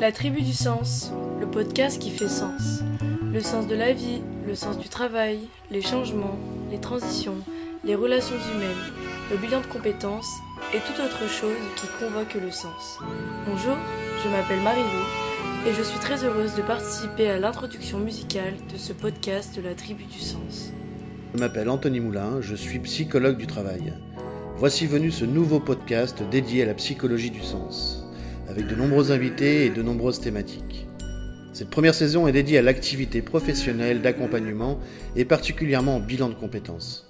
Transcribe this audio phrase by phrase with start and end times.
[0.00, 2.80] La tribu du sens, le podcast qui fait sens.
[3.34, 5.40] Le sens de la vie, le sens du travail,
[5.70, 6.38] les changements,
[6.70, 7.36] les transitions,
[7.84, 8.94] les relations humaines,
[9.30, 10.38] le bilan de compétences
[10.72, 12.98] et toute autre chose qui convoque le sens.
[13.46, 13.76] Bonjour,
[14.24, 15.04] je m'appelle Marilou
[15.68, 19.74] et je suis très heureuse de participer à l'introduction musicale de ce podcast de la
[19.74, 20.72] tribu du sens.
[21.34, 23.92] Je m'appelle Anthony Moulin, je suis psychologue du travail.
[24.56, 27.99] Voici venu ce nouveau podcast dédié à la psychologie du sens,
[28.50, 30.86] avec de nombreux invités et de nombreuses thématiques.
[31.52, 34.80] Cette première saison est dédiée à l'activité professionnelle d'accompagnement
[35.14, 37.06] et particulièrement au bilan de compétences.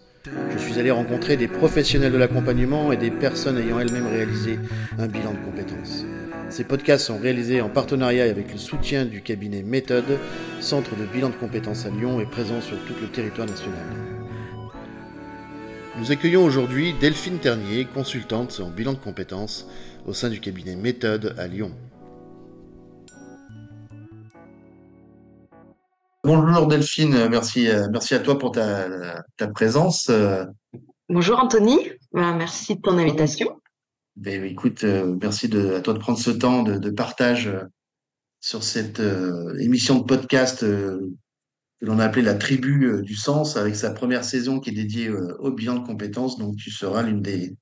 [0.53, 4.59] Je suis allé rencontrer des professionnels de l'accompagnement et des personnes ayant elles-mêmes réalisé
[4.99, 6.05] un bilan de compétences.
[6.51, 10.19] Ces podcasts sont réalisés en partenariat avec le soutien du cabinet Méthode,
[10.60, 13.87] centre de bilan de compétences à Lyon et présent sur tout le territoire national.
[15.99, 19.66] Nous accueillons aujourd'hui Delphine Ternier, consultante en bilan de compétences
[20.11, 21.71] au sein du cabinet Méthode à Lyon.
[26.25, 30.11] Bonjour Delphine, merci, merci à toi pour ta, ta présence.
[31.09, 31.79] Bonjour Anthony,
[32.13, 33.61] Ben, merci de ton invitation.
[34.16, 37.63] Ben, écoute, euh, merci de, à toi de prendre ce temps de, de partage euh,
[38.41, 40.99] sur cette euh, émission de podcast euh,
[41.81, 44.75] que l'on a appelée la tribu euh, du sens, avec sa première saison qui est
[44.75, 46.37] dédiée euh, au bilan de compétences.
[46.37, 47.57] Donc, tu seras l'une des,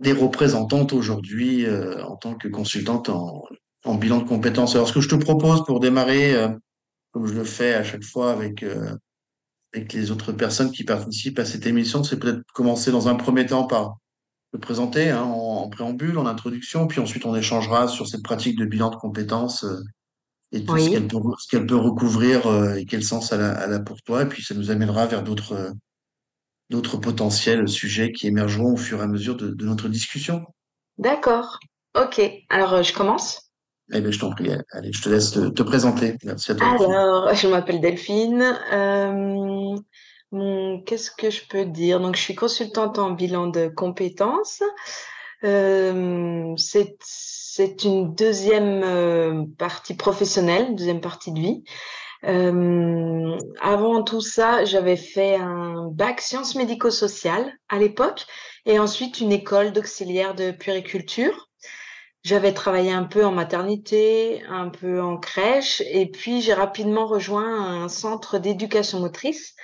[0.00, 3.44] des représentantes aujourd'hui euh, en tant que consultante en,
[3.84, 4.74] en bilan de compétences.
[4.74, 6.48] Alors, ce que je te propose pour démarrer, euh,
[7.12, 8.96] comme je le fais à chaque fois avec, euh,
[9.74, 13.46] avec les autres personnes qui participent à cette émission, c'est peut-être commencer dans un premier
[13.46, 13.96] temps par
[14.52, 18.58] te présenter hein, en, en préambule, en introduction, puis ensuite on échangera sur cette pratique
[18.58, 19.64] de bilan de compétences
[20.50, 20.90] et tout ce
[21.48, 24.22] qu'elle peut, recouvrir et quel sens elle a, elle a pour toi.
[24.22, 25.72] Et puis ça nous amènera vers d'autres
[26.70, 30.44] d'autres potentiels sujets qui émergeront au fur et à mesure de, de notre discussion.
[30.98, 31.58] d'accord.
[31.96, 33.50] Ok, alors euh, je commence?
[33.92, 34.50] Eh bien, je t'en prie.
[34.70, 36.16] Allez, je te laisse te, te présenter.
[36.24, 36.92] Merci à toi, Delphine.
[36.92, 38.56] Alors, je m'appelle Delphine.
[38.72, 39.76] Euh,
[40.86, 41.98] qu'est-ce que je peux dire?
[41.98, 44.62] Donc, je suis consultante en bilan de compétences.
[45.44, 51.64] Euh, c'est, une deuxième euh, partie professionnelle, deuxième partie de vie.
[52.24, 58.26] Euh, avant tout ça, j'avais fait un bac sciences médico-sociales à l'époque
[58.66, 61.48] et ensuite une école d'auxiliaire de puériculture.
[62.22, 67.82] J'avais travaillé un peu en maternité, un peu en crèche, et puis j'ai rapidement rejoint
[67.82, 69.54] un centre d'éducation motrice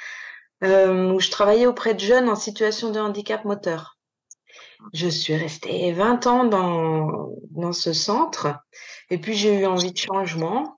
[0.65, 3.99] euh, où je travaillais auprès de jeunes en situation de handicap moteur.
[4.95, 8.49] Je suis restée 20 ans dans, dans ce centre,
[9.11, 10.76] et puis j'ai eu envie de changement,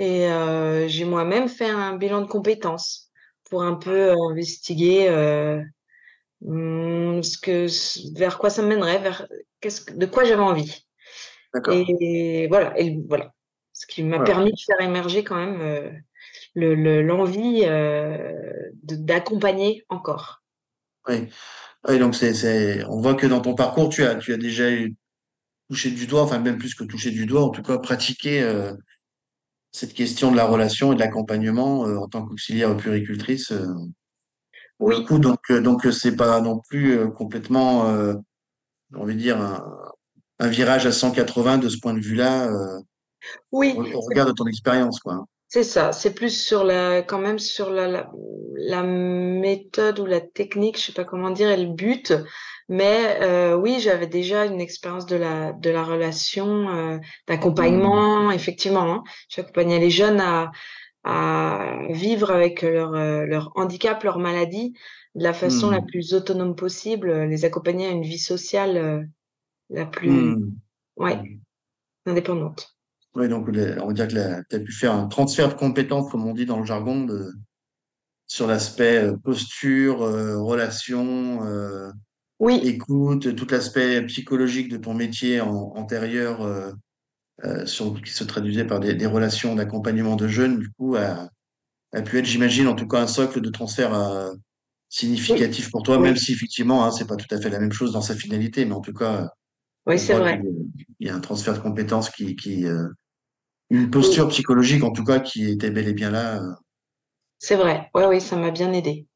[0.00, 3.10] et euh, j'ai moi-même fait un bilan de compétences
[3.50, 5.62] pour un peu investiguer euh,
[6.46, 7.66] hum, ce que,
[8.18, 9.28] vers quoi ça me mènerait, vers
[9.60, 10.86] qu'est-ce de quoi j'avais envie.
[11.72, 13.34] Et voilà, et voilà.
[13.72, 14.34] Ce qui m'a Voilà.
[14.34, 15.90] permis de faire émerger quand même euh,
[16.54, 18.34] le, le- l'envie euh,
[18.82, 20.42] de- d'accompagner encore.
[21.08, 21.28] Oui.
[21.88, 24.66] Oui, donc c'est, c'est, on voit que dans ton parcours, tu as, tu as déjà
[25.68, 28.74] touché du doigt, enfin même plus que touché du doigt, en tout cas pratiqué euh,
[29.72, 33.52] cette question de la relation et de l'accompagnement euh, en tant qu'auxiliaire puéricultrice.
[33.52, 33.66] euh,
[34.80, 37.94] Oui, coup, donc euh, donc c'est pas non plus complètement,
[38.90, 39.64] j'ai envie de dire un,
[40.38, 42.50] un virage à 180 de ce point de vue-là,
[43.52, 45.26] oui, au, au regard de ton expérience, quoi.
[45.48, 45.92] c'est ça.
[45.92, 48.10] C'est plus sur la, quand même sur la, la,
[48.56, 52.12] la méthode ou la technique, je sais pas comment dire, et le but.
[52.70, 56.98] Mais euh, oui, j'avais déjà une expérience de la, de la relation, euh,
[57.28, 58.92] d'accompagnement, effectivement.
[58.94, 59.04] hein.
[59.28, 60.52] J'accompagnais les jeunes à,
[61.04, 64.74] à vivre avec leur, euh, leur handicap, leur maladie,
[65.16, 65.86] de la façon la Hmm.
[65.88, 69.02] plus autonome possible, les accompagner à une vie sociale euh,
[69.70, 70.60] la plus, Hmm.
[70.96, 71.18] ouais,
[72.06, 72.76] indépendante.
[73.14, 76.26] Oui, donc on va dire que tu as pu faire un transfert de compétences, comme
[76.26, 77.32] on dit dans le jargon, de,
[78.26, 81.90] sur l'aspect posture, euh, relation, euh,
[82.40, 86.72] Oui, écoute, tout l'aspect psychologique de ton métier en- antérieur, euh,
[87.44, 91.30] euh, sur, qui se traduisait par des, des relations d'accompagnement de jeunes, du coup, a,
[91.94, 94.32] a pu être, j'imagine, en tout cas, un socle de transfert euh,
[95.28, 97.60] oui, significatif pour toi, même oui, si effectivement, hein, c'est pas tout à fait la
[97.60, 99.30] même chose dans sa finalité, mais en tout cas,
[99.86, 100.46] oui, c'est vrai.
[100.98, 102.66] qu'il y a un transfert de compétences qui, qui
[103.70, 106.40] une Oui, posture psychologique, en tout cas, qui était bel et bien là.
[107.38, 107.90] c'est vrai.
[107.94, 109.08] Ouais, oui, ça m'a bien aidé.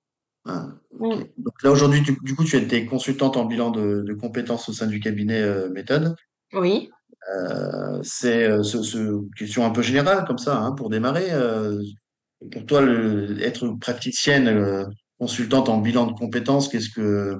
[0.47, 0.69] Ah,
[1.01, 1.25] Mm.
[1.39, 4.73] Donc là, aujourd'hui, du, du coup, tu étais consultante en bilan de, de compétences au
[4.73, 6.15] sein du cabinet euh, Méthode.
[6.53, 6.91] Oui,
[7.35, 11.33] Euh, c'est euh, ce, ce- question un peu générale comme ça, hein, pour démarrer.
[11.33, 11.81] euh,
[12.53, 14.87] pour toi, le, être praticienne,
[15.19, 17.39] consultante en bilan de compétences, qu'est-ce que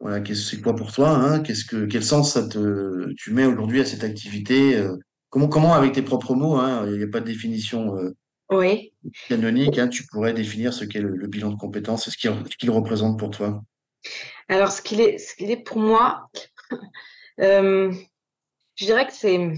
[0.00, 1.40] voilà, c'est quoi pour toi, hein?
[1.40, 4.82] Qu'est-ce que quel sens ça te tu mets aujourd'hui à cette activité?
[5.30, 7.94] comment, comment avec tes propres mots, hein, il n'y a pas de définition
[8.50, 8.92] Oui.
[9.28, 12.16] canonique, hein, tu pourrais définir ce qu'est le, le bilan de compétences et ce
[12.56, 13.62] qu'il représente pour toi.
[14.48, 16.28] Alors, ce qu'il est, ce qu'il est pour moi,
[17.40, 17.92] euh,
[18.76, 19.52] je dirais que c'est,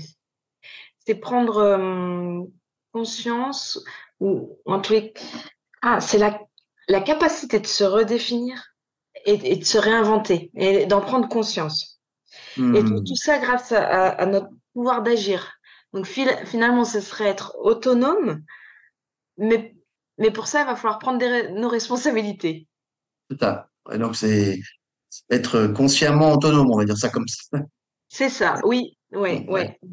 [1.06, 2.42] c'est prendre euh,
[2.92, 3.82] conscience,
[4.20, 5.14] ou en tous les
[5.82, 6.40] ah, c'est la,
[6.88, 8.74] la capacité de se redéfinir
[9.26, 12.00] et, et de se réinventer et d'en prendre conscience.
[12.72, 15.54] Et tout, Hmm, tout ça grâce à, à- à notre pouvoir d'agir.
[15.94, 18.42] Donc finalement, ce serait être autonome,
[19.38, 19.74] mais,
[20.18, 22.68] mais pour ça, il va falloir prendre des nos responsabilités.
[23.30, 23.68] c'est ça.
[23.92, 24.58] Et donc, c'est
[25.30, 27.60] être consciemment autonome, on va dire ça comme ça.
[28.08, 29.46] C'est ça, oui, ouais,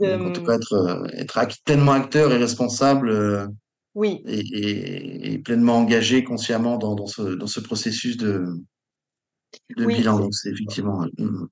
[0.03, 3.47] Donc, en tout cas, être, euh, être act- pleinement acteur et responsable euh,
[3.95, 8.45] oui, et, et- et pleinement engagé consciemment dans, dans ce, dans ce processus de,
[9.77, 10.17] de oui, bilan.
[10.17, 11.05] c'est Donc, c'est effectivement.
[11.17, 11.45] hmm,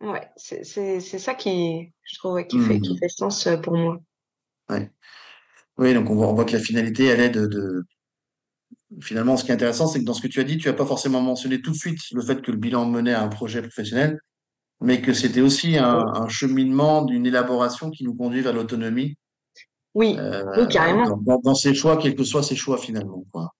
[0.00, 3.76] ouais, c'est c'est- ça qui, je trouve, qui fait, qui hmm, fait sens euh, pour
[3.76, 3.98] moi.
[4.68, 4.90] ouais.
[5.78, 7.84] Oui, donc on voit, on voit que la finalité, elle est de, de-
[9.00, 10.74] Finalement, ce qui est intéressant, c'est que dans ce que tu as dit, tu n'as
[10.74, 13.60] pas forcément mentionné tout de suite le fait que le bilan menait à un projet
[13.60, 14.20] professionnel,
[14.80, 19.16] mais que c'était aussi un, cheminement d'une élaboration qui nous conduit vers l'autonomie
[19.94, 21.16] oui, oui, euh, carrément.
[21.18, 23.52] dans, dans, ses choix, quels que soient ses choix finalement, quoi.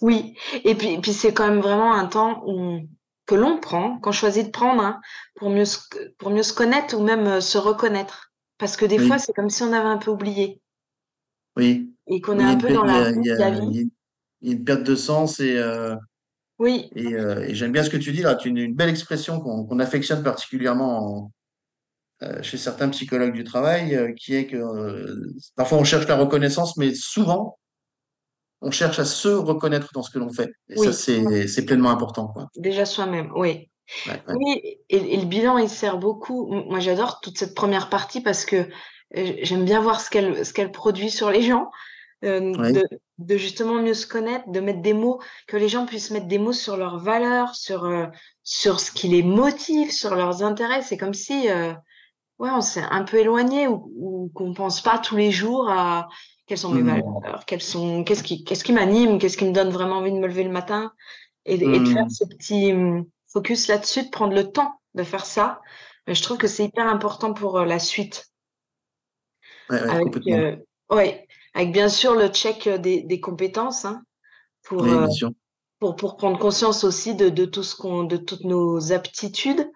[0.00, 0.34] Oui,
[0.64, 2.80] et puis, puis c'est quand même vraiment un temps où,
[3.26, 5.00] que l'on prend, qu'on choisit de prendre, hein,
[5.34, 5.78] pour mieux se,
[6.18, 8.32] pour mieux se connaître ou même euh, se reconnaître.
[8.56, 10.60] Parce que des fois, c'est comme si on avait un peu oublié
[11.56, 13.24] oui, et qu'on est oui, il y a un une, peu pe- dans la il
[13.26, 13.90] y a- une
[14.42, 15.94] il y a une perte de sens et, euh,
[16.58, 18.34] Oui, et, euh, et j'aime bien ce que tu dis là.
[18.34, 21.32] Tu as une, une belle expression qu'on affectionne particulièrement en-
[22.22, 24.58] euh, chez certains psychologues du travail, qui est que
[25.56, 27.58] parfois on cherche la reconnaissance, mais souvent
[28.60, 30.50] on cherche à se reconnaître dans ce que l'on fait.
[30.68, 32.48] Et ça, oui, c'est, c'est pleinement important, quoi.
[32.56, 33.68] déjà soi-même, oui.
[34.06, 34.34] Ouais, ouais.
[34.34, 36.46] Oui, et, et le bilan, il sert beaucoup.
[36.46, 38.66] Moi, j'adore toute cette première partie parce que
[39.12, 41.70] j'aime bien voir ce qu'elle ce qu'elle produit sur les gens,
[42.24, 46.10] euh, de, de justement mieux se connaître, de mettre des mots, que les gens puissent
[46.10, 48.06] mettre des mots sur leurs valeurs, sur, euh,
[48.42, 50.82] sur ce qui les motive, sur leurs intérêts.
[50.82, 51.72] C'est comme si euh,
[52.38, 56.08] ouais, on s'est un peu éloigné ou, ou qu'on pense pas tous les jours à
[56.46, 56.86] quelles sont mes Hmm.
[57.22, 60.18] valeurs, quelles sont, qu'est-ce qui, qu'est-ce qui m'anime, qu'est-ce qui me donne vraiment envie de
[60.18, 60.92] me lever le matin
[61.46, 62.10] et, de- et de faire Hmm.
[62.10, 65.60] ce petit hum, focus là-dessus, de prendre le temps de faire ça.
[66.06, 68.26] Mais je trouve que c'est hyper important pour euh, la suite.
[69.70, 70.38] Ouais, ouais, Avec, complètement.
[70.38, 70.56] euh,
[70.90, 74.02] ouais, avec bien sûr le check euh, des, des compétences hein,
[74.64, 75.30] pour, Oui, euh, bien sûr.
[75.80, 79.70] pour, pour prendre conscience aussi de, de tout ce qu'on, de toutes nos aptitudes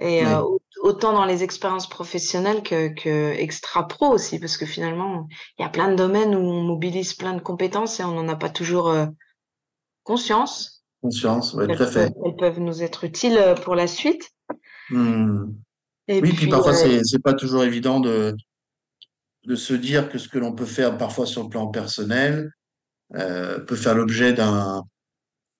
[0.00, 0.34] et Oui.
[0.34, 5.62] au- autant dans les expériences professionnelles que, que extra pro aussi, parce que finalement, il
[5.62, 8.36] y a plein de domaines où on mobilise plein de compétences et on n'en a
[8.36, 9.06] pas toujours euh,
[10.04, 10.84] conscience.
[11.02, 12.08] Conscience, tout Elles à fait.
[12.08, 14.30] peuvent, elles peuvent nous être utiles pour la suite.
[14.88, 15.50] Hmm.
[16.08, 18.36] Et Oui, puis puis, parfois, euh, c'est, c'est pas toujours évident de,
[19.44, 22.50] de se dire que ce que l'on peut faire parfois sur le plan personnel
[23.14, 24.82] euh, peut faire l'objet d'un,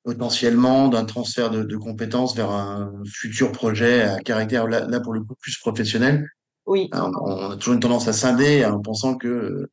[0.04, 5.12] potentiellement, d'un transfert de, de compétences vers un futur projet à caractère, là, là pour
[5.12, 6.28] le coup, plus professionnel.
[6.66, 9.68] oui, Hein, On, a toujours une tendance à scinder en pensant que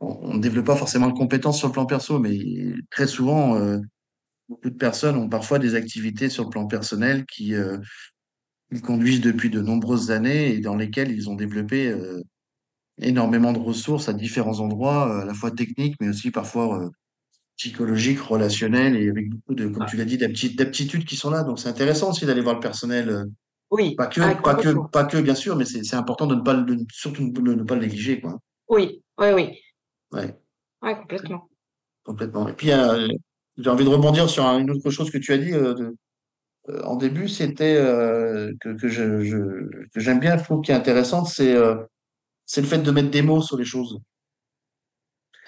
[0.00, 2.38] on on ne développe pas forcément de compétences sur le plan perso, mais
[2.90, 3.78] très souvent, euh,
[4.48, 7.76] beaucoup de personnes ont parfois des activités sur le plan personnel qui euh,
[8.72, 12.22] ils conduisent depuis de nombreuses années et dans lesquelles ils ont développé euh,
[13.02, 16.88] énormément de ressources à différents endroits, euh, à la fois techniques, mais aussi parfois euh,
[17.56, 21.42] psychologiques, relationnels et avec beaucoup de, comme tu l'as dit, d'apti- d'aptitudes qui sont là.
[21.42, 23.24] Donc c'est intéressant aussi d'aller voir le personnel, euh,
[23.70, 26.40] oui, pas que, ah, pas que, pas que bien sûr, mais c'est important de ne
[26.40, 28.38] pas, de, surtout de ne pas le négliger, quoi.
[28.68, 29.58] Oui, oui, oui,
[30.12, 30.34] Ouais.
[30.82, 31.48] ouais, complètement.
[32.02, 32.48] Complètement.
[32.48, 33.06] Et puis, euh,
[33.58, 35.96] j'ai envie de rebondir sur un- une autre chose que tu as dit euh, de-
[36.70, 37.74] euh, en début, c'était
[38.60, 41.54] que, je, je- j'aime bien, je trouve qui est intéressante, c'est
[42.50, 44.00] c'est le fait de mettre des mots sur les choses.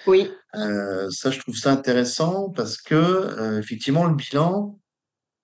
[0.07, 4.79] Oui, Euh, ça, je trouve ça intéressant parce que euh, effectivement, le bilan,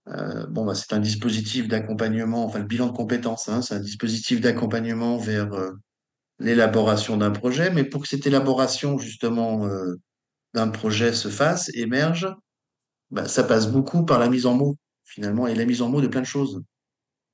[0.07, 3.81] euh, bon, bah, c'est un dispositif d'accompagnement, enfin le bilan de compétences, hein, c'est un
[3.81, 5.49] dispositif d'accompagnement vers
[6.39, 9.67] l'élaboration d'un projet, mais pour que cette élaboration justement
[10.53, 12.33] d'un projet se fasse, émerge
[13.11, 16.01] bah, ça passe beaucoup par la mise en mots, finalement, et la mise en mots
[16.01, 16.61] de plein de choses.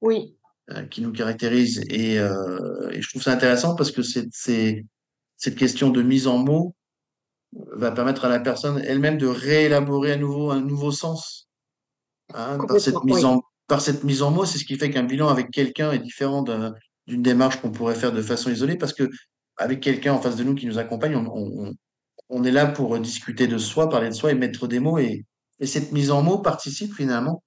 [0.02, 0.36] Oui,
[0.90, 1.82] qui nous caractérisent.
[1.90, 4.86] Et, euh, et je trouve ça intéressant parce que c'est, c'est,
[5.38, 6.76] cette question de mise en mots
[7.74, 11.48] va permettre à la personne elle-même de réélaborer à nouveau un nouveau sens.
[12.34, 14.90] hein, par cette mise Oui, en, par cette mise en mots, c'est ce qui fait
[14.90, 16.74] qu'un bilan avec quelqu'un est différent d'un-
[17.08, 19.10] d'une démarche qu'on pourrait faire de façon isolée parce que
[19.58, 21.74] avec quelqu'un en face de nous qui nous accompagne, on, on, on
[22.30, 24.98] on est là pour discuter de soi, parler de soi et mettre des mots.
[24.98, 25.26] Et,
[25.60, 27.44] et cette mise en mots participe finalement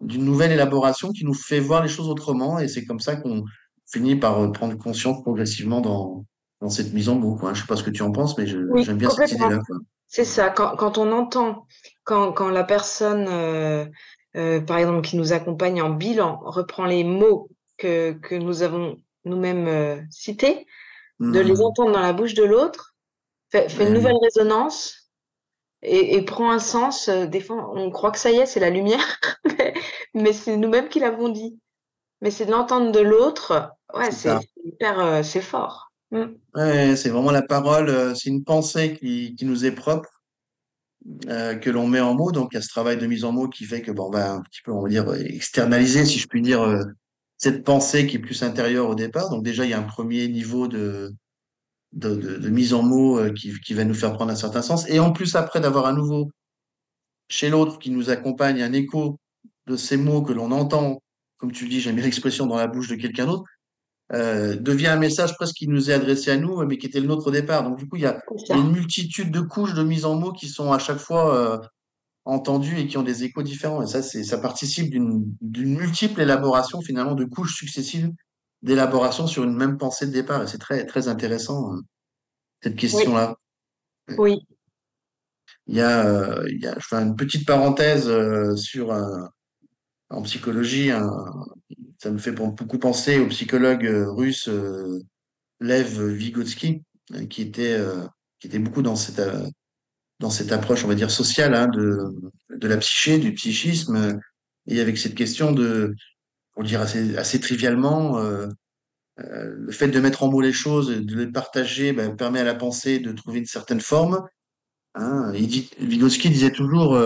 [0.00, 2.58] d'une nouvelle élaboration qui nous fait voir les choses autrement.
[2.58, 3.44] Et c'est comme ça qu'on
[3.90, 6.24] finit par euh, prendre conscience progressivement dans,
[6.60, 7.36] dans cette mise en mots.
[7.36, 7.54] Quoi.
[7.54, 9.60] Je sais pas ce que tu en penses, mais j'aime bien cette idée-là.
[10.08, 10.50] C'est ça.
[10.50, 11.66] Quand, quand, on entend,
[12.04, 13.86] quand, quand la personne, euh,
[14.36, 17.48] euh, par exemple, qui nous accompagne en bilan, reprend les mots
[17.78, 20.66] que, que nous avons nous-mêmes euh, cités,
[21.20, 21.62] de les mmh.
[21.62, 22.94] entendre dans la bouche de l'autre,
[23.50, 25.01] fait, fait une nouvelle résonance
[25.82, 27.08] et, et, prend un sens.
[27.08, 29.20] des fois, on croit que ça y est, c'est la lumière,
[30.14, 31.58] mais c'est nous-mêmes qui l'avons dit.
[32.20, 33.72] Mais c'est de l'entendre de l'autre.
[33.92, 34.30] Ouais, c'est
[34.64, 35.92] hyper, c'est fort.
[36.12, 36.24] Mm.
[36.54, 40.22] Ouais, c'est vraiment la parole, euh, c'est une pensée qui, qui nous est propre,
[41.28, 42.32] euh, que l'on met en mots.
[42.32, 44.36] Donc, il y a ce travail de mise en mots qui fait que, bon, ben,
[44.36, 46.84] un petit peu, on va dire, externaliser, si je puis dire, euh,
[47.38, 49.30] cette pensée qui est plus intérieure au départ.
[49.30, 51.12] Donc, déjà, il y a un premier niveau de,
[51.92, 54.88] de, de, mise en mots qui, qui va nous faire prendre un certain sens.
[54.88, 56.30] Et en plus, après, d'avoir à nouveau
[57.28, 59.18] chez l'autre qui nous accompagne un écho
[59.66, 61.02] de ces mots que l'on entend,
[61.38, 63.44] comme tu le dis, j'aime bien l'expression, dans la bouche de quelqu'un d'autre,
[64.12, 67.06] euh, devient un message presque qui nous est adressé à nous, mais qui était le
[67.06, 67.62] nôtre au départ.
[67.62, 68.20] Donc du coup, il y a,
[68.50, 71.58] une multitude de couches de mise en mots qui sont à chaque fois euh,
[72.26, 73.82] entendues et qui ont des échos différents.
[73.82, 78.10] Et ça, c'est, ça participe d'une multiple élaboration finalement de couches successives
[78.62, 80.42] d'élaboration sur une même pensée de départ.
[80.42, 81.80] Et c'est très très intéressant euh,
[82.62, 83.36] cette question-là.
[84.18, 84.38] Oui.
[85.66, 88.10] Il y a, il y a, je fais une petite parenthèse
[88.56, 89.30] sur un,
[90.10, 90.90] en psychologie,
[92.02, 94.98] ça me fait beaucoup penser au psychologue euh, russe euh,
[95.60, 96.82] Lev Vygotsky,
[97.14, 97.78] euh, qui était,
[98.40, 99.22] qui était beaucoup dans cette,
[100.18, 101.96] dans cette approche, on va dire, sociale hein, de,
[102.50, 104.20] de la psyché, du psychisme,
[104.66, 105.94] et avec cette question de,
[106.52, 108.18] pour dire assez, assez trivialement,
[109.16, 112.54] le fait de mettre en mots les choses, de les partager, ben, permet à la
[112.54, 114.22] pensée de trouver une certaine forme.
[114.94, 115.32] Hein.
[115.32, 116.98] Vygotsky disait toujours,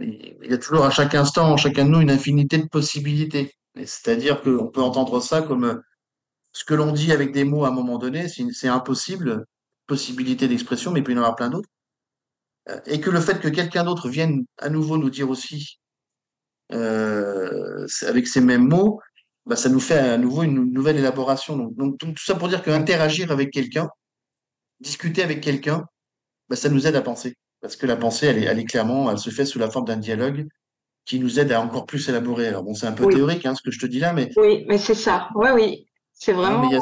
[0.00, 3.54] il y a toujours à chaque instant, en chacun de nous, une infinité de possibilités.
[3.76, 5.80] C'est-à-dire qu'on peut entendre ça comme euh,
[6.52, 9.44] ce que l'on dit avec des mots à un moment donné, c'est impossible,
[9.86, 11.68] possibilité d'expression, mais il peut y en avoir plein d'autres.
[12.68, 15.80] Euh, et que le fait que quelqu'un d'autre vienne à nouveau nous dire aussi,
[16.72, 19.00] euh, avec ces mêmes mots,
[19.46, 21.56] bah, ça nous fait à nouveau une nouvelle élaboration.
[21.56, 23.88] Donc, donc tout ça pour dire qu'interagir avec quelqu'un,
[24.80, 25.84] discuter avec quelqu'un,
[26.48, 27.34] bah, ça nous aide à penser.
[27.60, 29.86] Parce que la pensée, elle est, elle est clairement, elle se fait sous la forme
[29.86, 30.46] d'un dialogue
[31.04, 32.48] qui nous aide à encore plus élaborer.
[32.48, 34.64] Alors bon, c'est un peu théorique hein, ce que je te dis là, mais oui,
[34.68, 35.28] mais c'est ça.
[35.34, 36.68] Oui, oui, c'est vraiment.
[36.68, 36.80] il y a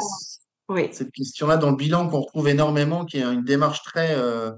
[0.69, 0.89] oui.
[0.91, 4.51] cette question-là dans le bilan qu'on retrouve énormément, qui est une démarche très euh,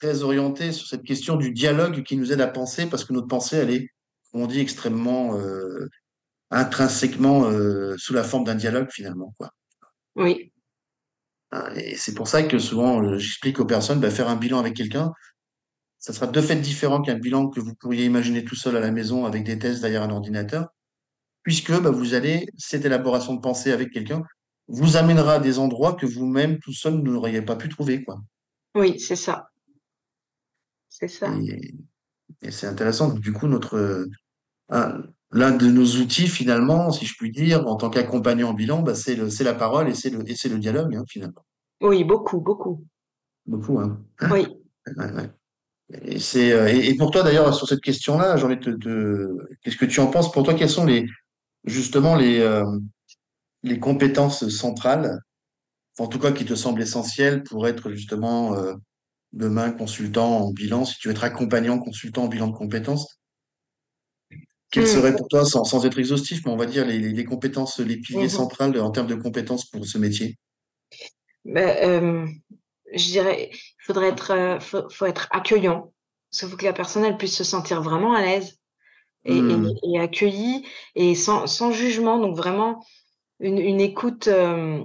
[0.00, 3.28] très orientée sur cette question du dialogue qui nous aide à penser, parce que notre
[3.28, 3.88] pensée, elle est,
[4.32, 5.88] on dit, extrêmement euh,
[6.50, 9.50] intrinsèquement euh, sous la forme d'un dialogue finalement, quoi.
[10.16, 10.52] Oui.
[11.50, 14.74] Hein, et c'est pour ça que souvent j'explique aux personnes, bah, faire un bilan avec
[14.74, 15.12] quelqu'un,
[16.02, 18.90] ça sera deux faits différents qu'un bilan que vous pourriez imaginer tout seul à la
[18.90, 20.68] maison avec des tests derrière un ordinateur,
[21.44, 24.22] puisque bah, vous allez, cette élaboration de pensée avec quelqu'un,
[24.66, 28.02] vous amènera à des endroits que vous-même, tout seul, n'auriez pas pu trouver.
[28.02, 28.20] Quoi.
[28.74, 29.50] Oui, c'est ça.
[30.88, 31.32] C'est ça.
[32.42, 33.14] Et, c'est intéressant.
[33.14, 34.08] Du coup, notre
[35.32, 38.94] l'un de nos outils, finalement, si je puis dire, en tant qu'accompagnant en bilan, bah,
[38.94, 41.44] c'est la parole et c'est le, et le dialogue, hein, finalement.
[41.80, 42.84] Oui, beaucoup, beaucoup.
[43.46, 44.00] Beaucoup, hein.
[44.30, 44.46] Oui.
[46.04, 49.76] Et, c'est, euh, et, pour toi d'ailleurs sur cette question-là, j'ai envie de, de qu'est-ce
[49.76, 50.32] que tu en penses?
[50.32, 51.06] Pour toi, quelles sont les
[51.64, 52.64] justement les euh,
[53.62, 55.18] les compétences centrales,
[55.98, 58.74] en tout cas qui te semblent essentielles pour être justement euh,
[59.32, 63.20] demain consultant en bilan, si tu veux être accompagnant consultant en bilan de compétences?
[64.72, 64.86] Quelles hmm.
[64.86, 67.98] seraient pour toi, sans, sans être exhaustif, mais on va dire les, les, compétences, les
[67.98, 70.38] piliers mmh centrales en termes de compétences pour ce métier
[71.44, 72.26] ben,
[72.94, 75.92] je dirais, il faudrait être, euh, faut, être accueillant.
[76.32, 78.58] Il faut que la personne elle puisse se sentir vraiment à l'aise
[79.24, 80.00] et, mmh.
[80.00, 82.18] accueillie et sans, sans, jugement.
[82.18, 82.84] Donc vraiment
[83.40, 84.82] une, une écoute, euh,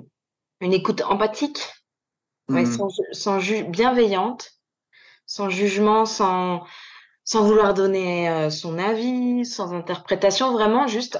[0.61, 1.59] une écoute empathique,
[2.49, 2.65] mmh.
[2.65, 3.39] sans, sans
[3.69, 4.51] bienveillante,
[5.25, 6.65] sans jugement, sans,
[7.27, 10.51] sans vouloir donner euh, son avis, sans interprétation.
[10.51, 11.19] Vraiment juste,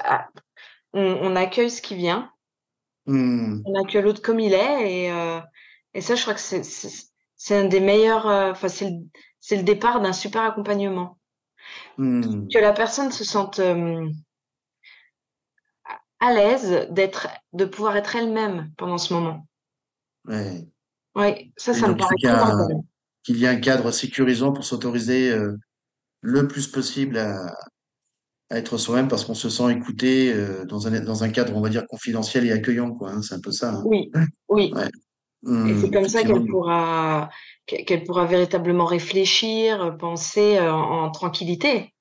[0.94, 2.32] on, on, accueille ce qui vient.
[3.06, 3.62] Mmh.
[3.66, 5.42] On accueille l'autre comme il est et
[5.98, 10.00] et ça, je crois que c'est un des meilleurs, euh, enfin, c'est le, le, départ
[10.00, 11.18] d'un super accompagnement.
[11.98, 12.48] Hmm.
[12.54, 14.08] Que la personne se sente euh,
[16.20, 19.48] à l'aise d'être, de pouvoir être elle-même pendant ce moment.
[20.26, 20.70] Oui.
[21.16, 22.16] Oui, ça, ça me paraît
[23.24, 25.58] Qu'il y ait un cadre sécurisant pour s'autoriser euh,
[26.22, 27.46] le plus possible à,
[28.50, 30.34] à être soi-même parce qu'on se sent écouté
[30.66, 32.92] dans, un, dans un cadre, on va dire, confidentiel et accueillant.
[32.92, 33.12] quoi.
[33.12, 33.74] Hein, c'est un peu ça.
[33.74, 33.84] Hein.
[33.86, 34.12] Oui,
[34.50, 34.74] oui.
[35.46, 37.30] Et c'est mmh, comme ça qu'elle pourra,
[37.68, 41.94] qu'elle pourra véritablement réfléchir, penser euh, en, tranquillité,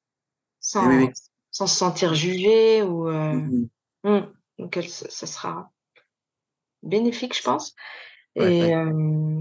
[0.58, 1.10] sans,
[1.50, 3.08] sans se sentir jugée ou.
[3.08, 3.68] Euh, mmh
[4.04, 4.20] mmh.
[4.58, 5.70] Donc, elle, ça sera
[6.82, 7.74] bénéfique, je pense.
[8.36, 8.74] Et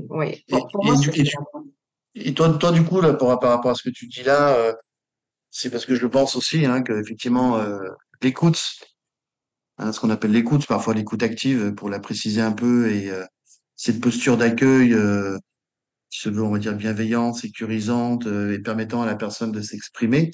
[0.09, 0.55] oui, et,
[2.35, 4.73] toi, toi, du coup, là, par, par rapport à ce que tu dis là,
[5.51, 7.63] c'est parce que je pense aussi hein, qu'effectivement,
[8.21, 8.61] l'écoute,
[9.77, 13.11] hein, ce qu'on appelle l'écoute, parfois l'écoute active, pour la préciser un peu, et
[13.75, 14.95] cette posture d'accueil
[16.09, 20.31] qui se veut, on va dire, bienveillante, sécurisante et permettant à la personne de s'exprimer.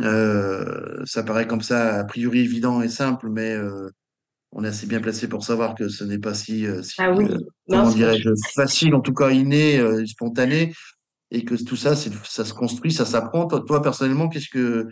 [0.00, 3.90] Euh, ça paraît comme ça, a priori évident et simple, mais euh,
[4.52, 7.12] on est assez bien placé pour savoir que ce n'est pas si, euh, si ah
[7.12, 7.28] oui.
[7.68, 10.72] comment dirais-je, facile, en tout cas inné, spontané,
[11.32, 13.46] et que tout ça, ça se construit, ça s'apprend.
[13.46, 14.86] Toi, toi personnellement, qu'est-ce que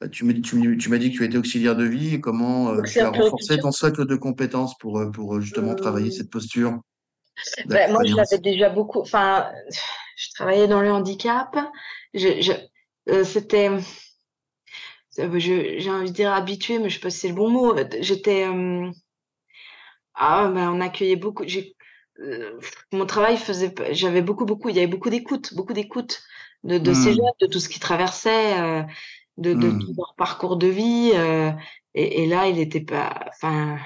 [0.00, 2.14] bah, tu m'as dit, tu, tu m'as dit que tu étais auxiliaire de vie.
[2.14, 6.80] Et comment tu as renforcé ton socle de compétences pour, pour justement travailler cette posture
[7.66, 9.00] ben, Moi, je l'avais déjà beaucoup.
[9.00, 9.50] Enfin,
[10.16, 11.54] je travaillais dans le handicap.
[12.14, 13.70] Je, je, c'était
[15.36, 17.74] j'ai envie de dire habitué, mais je sais pas si c'est le bon mot.
[18.00, 18.46] J'étais.
[18.46, 18.90] Euh,
[20.14, 21.44] ah, ben, on accueillait beaucoup.
[21.44, 21.62] Euh,
[22.92, 23.74] mon travail faisait.
[23.90, 24.68] J'avais beaucoup, beaucoup.
[24.68, 26.22] Il y avait beaucoup d'écoute, beaucoup d'écoute
[26.64, 28.82] de, de ces jeunes, de tout ce qui traversait, euh,
[29.36, 29.78] de, de mmh.
[29.80, 31.12] tout leur parcours de vie.
[31.94, 33.26] et, et, là, il n'était pas.
[33.28, 33.78] Enfin.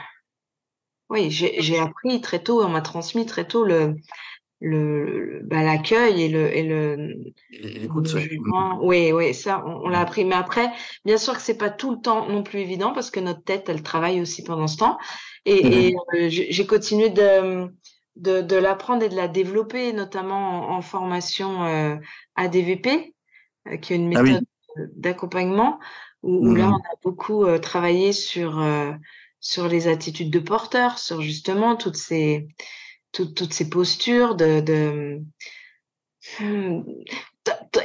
[1.10, 3.96] Oui, j'ai appris très tôt, on m'a transmis très tôt le,
[4.62, 7.16] le bah, l'accueil et le et le,
[8.80, 10.70] oui oui ça on, l'a appris mais après
[11.04, 13.68] bien sûr que c'est pas tout le temps non plus évident parce que notre tête
[13.68, 14.98] elle travaille aussi pendant ce temps
[15.44, 17.66] et, et euh, j'ai continué de
[18.16, 21.96] de, de l'apprendre et de la développer notamment en, formation euh,
[22.36, 23.14] ADVP
[23.68, 24.46] euh, qui est une ah méthode
[24.96, 25.78] d'accompagnement
[26.22, 26.72] où, où, là mmh.
[26.72, 28.64] on a beaucoup euh, travaillé sur
[29.40, 32.48] sur les attitudes de porteur sur justement toutes ces
[33.12, 35.20] toutes ces postures, de, de,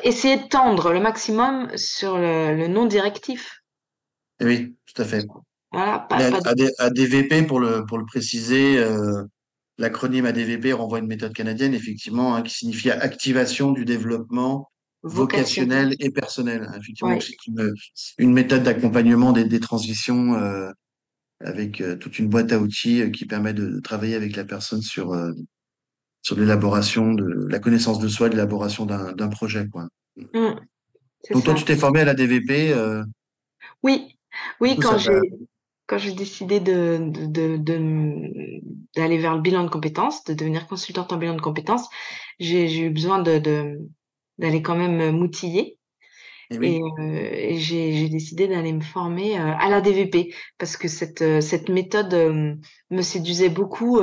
[0.03, 3.61] essayer de tendre le maximum sur le, non directif.
[4.39, 5.25] Eh oui, tout à fait.
[5.71, 6.07] Voilà,
[6.79, 9.23] ADVP, pour le, pour le préciser, euh,
[9.77, 14.69] l'acronyme ADVP renvoie à une méthode canadienne, effectivement, hein, qui signifie activation du développement
[15.03, 16.69] vocationnel, et personnel.
[16.77, 17.73] Effectivement, c'est une,
[18.17, 20.69] une, méthode d'accompagnement des, des transitions euh,
[21.39, 24.81] avec euh, toute une boîte à outils euh, qui permet de travailler avec la personne
[24.81, 25.15] sur
[26.23, 29.87] sur l'élaboration de la connaissance de soi, l'élaboration d'un projet quoi.
[30.33, 30.55] Mmh,
[31.31, 32.75] Donc toi tu t'es formé à la DVP
[33.83, 34.17] Oui,
[34.59, 35.21] oui quand j'ai
[35.88, 38.32] quand j'ai décidé de, de, de,
[38.95, 41.88] d'aller vers le bilan de compétences, de devenir consultante en bilan de compétences,
[42.39, 43.80] j'ai eu besoin de,
[44.38, 45.78] d'aller quand même m'outiller.
[46.50, 50.88] Eh et, euh, et j'ai décidé d'aller me former euh, à la DVP parce que
[50.88, 52.13] cette, euh, cette méthode
[52.89, 54.00] me séduisait beaucoup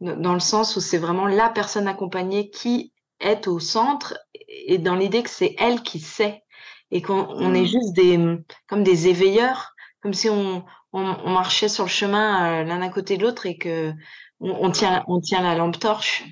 [0.00, 4.18] dans le sens où c'est vraiment la personne accompagnée qui est au centre
[4.48, 6.42] et dans l'idée que c'est elle qui sait
[6.90, 7.66] et qu'on on est mmh.
[7.66, 8.18] juste des
[8.66, 9.69] comme des éveilleurs,
[10.02, 13.56] comme si on, on, on marchait sur le chemin l'un à côté de l'autre et
[13.56, 13.92] que
[14.40, 16.24] on, on, tient on tient la lampe torche.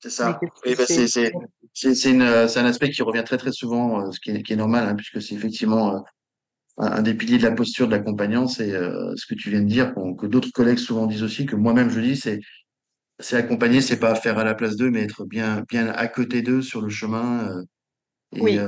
[0.00, 0.38] C'est ça.
[0.66, 4.42] Oui, bah c'est c'est un aspect qui revient très très souvent, euh, ce qui est,
[4.42, 6.00] qui est normal, hein, puisque c'est effectivement euh,
[6.78, 9.68] un des piliers de la posture de l'accompagnant, c'est euh, ce que tu viens de
[9.68, 12.40] dire, que d'autres collègues souvent disent aussi, que moi-même je dis, c'est
[13.18, 16.42] c'est accompagner, c'est pas faire à la place d'eux, mais être bien bien à côté
[16.42, 17.62] d'eux sur le chemin
[18.34, 18.58] et,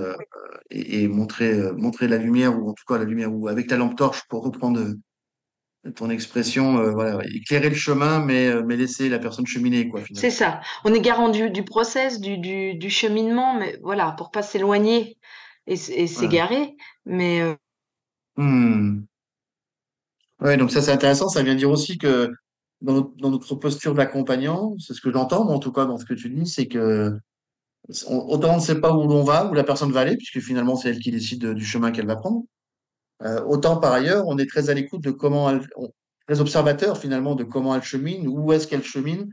[0.70, 3.76] et, et, montrer montrer la lumière ou en tout cas la lumière ou avec ta
[3.76, 4.80] lampe torche pour reprendre
[5.94, 10.00] ton expression, euh, voilà, éclairer le chemin, mais, euh, mais laisser la personne cheminer, quoi.
[10.14, 10.60] C'est ça.
[10.84, 15.16] On est garant du, du process, du, du, du, cheminement, mais voilà, pour pas s'éloigner
[15.66, 16.76] et, et s'égarer.
[17.04, 17.40] Mais.
[17.40, 17.54] Euh...
[18.36, 19.04] Hmm.
[20.40, 21.28] Ouais, donc ça c'est intéressant.
[21.28, 22.30] Ça vient dire aussi que
[22.82, 26.04] dans notre, dans notre posture d'accompagnant, c'est ce que j'entends, en tout cas dans ce
[26.04, 27.18] que tu dis, c'est que
[28.08, 30.76] autant on ne sait pas où l'on va, où la personne va aller, puisque finalement
[30.76, 32.42] c'est elle qui décide du chemin qu'elle va prendre.
[33.22, 35.66] Euh, autant par ailleurs, on est très à l'écoute de comment elle,
[36.26, 39.32] très observateur finalement de comment elle chemine, où est-ce qu'elle chemine,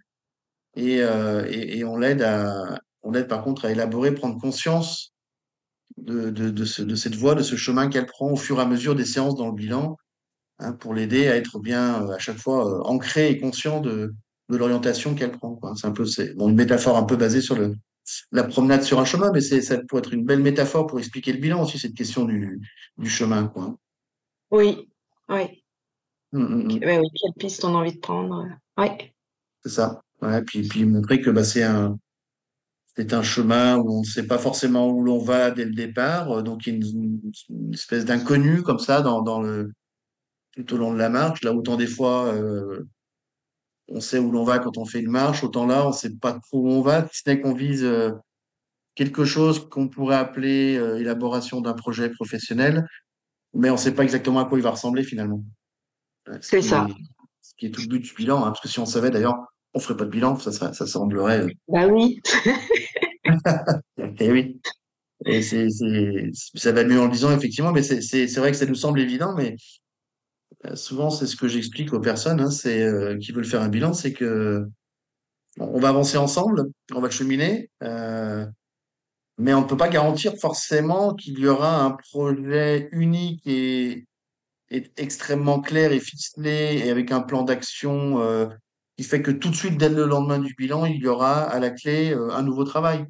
[0.75, 5.13] et, euh, on l'aide à, on par contre à élaborer, prendre conscience
[5.97, 8.61] de, de, de, ce, de cette voie, de ce chemin qu'elle prend au fur et
[8.61, 9.97] à mesure des séances dans le bilan,
[10.59, 14.13] hein, pour l'aider à être bien euh, à chaque fois ancré et conscient de,
[14.49, 15.59] l'orientation qu'elle prend.
[15.75, 17.75] C'est un peu, une métaphore un peu basée sur le,
[18.31, 21.39] la promenade sur un chemin, mais ça pourrait être une belle métaphore pour expliquer le
[21.39, 22.61] bilan aussi, cette question du,
[22.97, 23.47] du chemin.
[23.47, 23.75] Quoi.
[24.51, 24.89] Oui,
[25.29, 25.63] oui.
[26.31, 26.71] Mmh, mmh, mmh.
[26.71, 27.09] oui.
[27.21, 28.47] Quelle piste on a envie de prendre.
[28.77, 28.87] Oui.
[29.63, 30.01] C'est ça.
[30.21, 31.97] Ouais, puis, puis montrer que bah, c'est un,
[32.95, 36.43] c'est un chemin où on ne sait pas forcément où l'on va dès le départ,
[36.43, 39.71] donc il y a une, espèce d'inconnu comme ça dans, dans le,
[40.55, 41.43] tout au long de la marche.
[41.43, 42.85] Là, autant des fois, euh,
[43.87, 46.15] on sait où l'on va quand on fait une marche, autant là, on ne sait
[46.15, 48.11] pas trop où on va, si ce n'est qu'on vise euh,
[48.95, 52.87] quelque chose qu'on pourrait appeler euh, élaboration d'un projet professionnel,
[53.53, 55.43] mais on ne sait pas exactement à quoi il va ressembler finalement.
[56.41, 56.87] C'est ça.
[57.41, 59.35] ce qui est tout le but du bilan, hein, parce que si on savait d'ailleurs,
[59.73, 61.47] on ferait pas de bilan, ça, ça, ça semblerait.
[61.67, 62.21] Bah oui.
[64.19, 64.61] et oui.
[65.25, 65.67] Et c'est,
[66.33, 69.33] ça va mieux en le disant, effectivement, mais c'est, vrai que ça nous semble évident,
[69.35, 69.55] mais euh,
[70.75, 74.13] souvent, c'est ce que j'explique aux personnes, hein, euh, qui veulent faire un bilan, c'est
[74.13, 74.67] que
[75.59, 78.45] on va avancer ensemble, on va cheminer, euh,
[79.37, 84.05] mais on ne peut pas garantir forcément qu'il y aura un projet unique et,
[84.97, 88.47] extrêmement clair et ficelé et avec un plan d'action euh,
[88.97, 91.59] qui fait que tout de suite, dès le lendemain du bilan, il y aura à
[91.59, 93.05] la clé euh, un nouveau travail.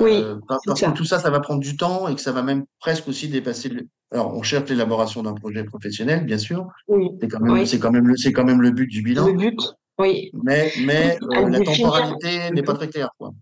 [0.00, 0.90] Oui, Euh, parce ça.
[0.90, 3.28] que tout ça, ça va prendre du temps et que ça va même presque aussi
[3.28, 3.88] dépasser le...
[4.12, 6.66] Alors, on cherche l'élaboration d'un projet professionnel, bien sûr.
[6.88, 7.78] Oui, C'est quand oui.
[7.80, 9.32] quand même le, c'est quand même le but du Le bilan.
[9.32, 9.60] but,
[9.98, 13.32] oui, Mais, mais euh, la temporalité n'est pas très claire, quoi.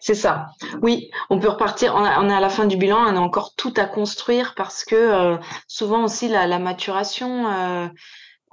[0.00, 0.46] C'est ça.
[0.82, 1.94] Oui, on peut repartir.
[1.94, 4.54] On, a- on est à la fin du bilan, on a encore tout à construire
[4.56, 7.88] parce que euh, souvent aussi la, la maturation euh,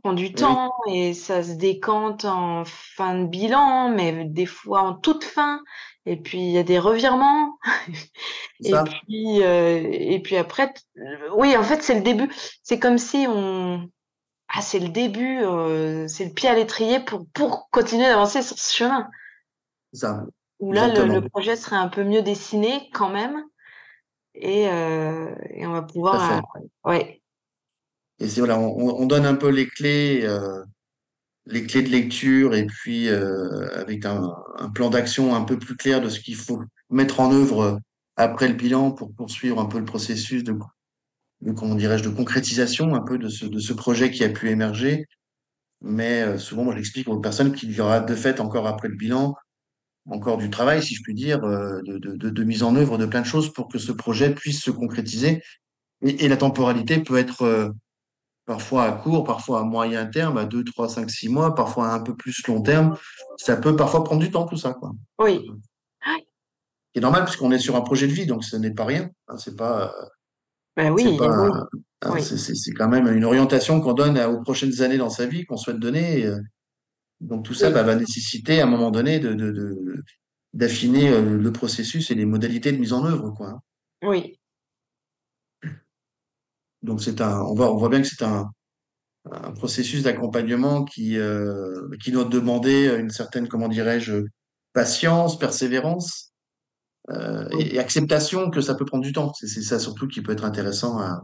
[0.04, 4.82] prend du Oui, temps et ça se décante en fin de bilan, mais des fois
[4.82, 5.62] en toute fin.
[6.06, 7.58] Et puis il y a des revirements.
[8.64, 10.82] Et puis euh, et puis après, t-
[11.36, 12.32] oui, en fait c'est le début.
[12.64, 13.90] C'est comme si on
[14.48, 18.58] ah c'est le début, euh, c'est le pied à l'étrier pour pour continuer d'avancer sur
[18.58, 19.10] ce chemin.
[19.92, 20.26] Ça.
[20.60, 23.44] Où là, le, projet serait un peu mieux dessiné quand même,
[24.36, 27.22] et, euh, et on va pouvoir, euh, ouais,
[28.20, 30.64] Et c'est voilà, on, on on donne un peu les clés, euh,
[31.48, 34.22] les clés de lecture et puis euh, avec un,
[34.74, 37.80] plan d'action un peu plus clair de ce qu'il faut mettre en œuvre
[38.16, 40.58] après le bilan pour poursuivre un peu le processus de,
[41.42, 44.50] de comment dirais-je, de concrétisation un peu de ce, de ce projet qui a pu
[44.50, 45.06] émerger.
[45.82, 48.96] Mais euh, souvent, moi, j'explique aux personnes qu'il y aura de fait encore après le
[48.96, 49.36] bilan,
[50.10, 53.06] encore du travail, si je puis dire, euh, de, de, de, mise en œuvre de
[53.06, 55.42] plein de choses pour que ce projet puisse se concrétiser.
[56.02, 57.70] Et, et la temporalité peut être euh,
[58.46, 61.96] parfois à court, parfois à moyen terme, à 2, 3, 5, 6 mois, parfois à
[61.96, 62.98] un peu plus long terme.
[63.38, 64.92] Ça peut parfois prendre du temps, tout ça, quoi.
[65.20, 65.50] oui,
[66.94, 69.10] C'est normal puisqu'on est sur un projet de vie, donc ce n'est pas rien.
[69.28, 69.94] Hein, c'est pas,
[70.78, 71.52] ben c'est oui, pas, oui,
[72.04, 75.10] hein, oui, c'est, c'est, c'est quand même une orientation qu'on donne aux prochaines années dans
[75.10, 76.26] sa vie, qu'on souhaite donner.
[76.26, 76.40] euh,
[77.22, 80.04] donc tout ça oui, bah, va nécessiter à un moment donné de, de, de-
[80.54, 83.60] d'affiner euh, le processus et les modalités de mise en œuvre, quoi.
[84.04, 84.40] oui,
[86.86, 88.50] Donc c'est un, on voit, on voit bien que c'est un,
[89.32, 94.24] un processus d'accompagnement qui, euh, qui doit demander une certaine, comment dirais-je,
[94.74, 96.32] patience, persévérance
[97.10, 99.32] euh, oui, et, et acceptation que ça peut prendre du temps.
[99.34, 101.24] C'est ça surtout qui peut être intéressant à,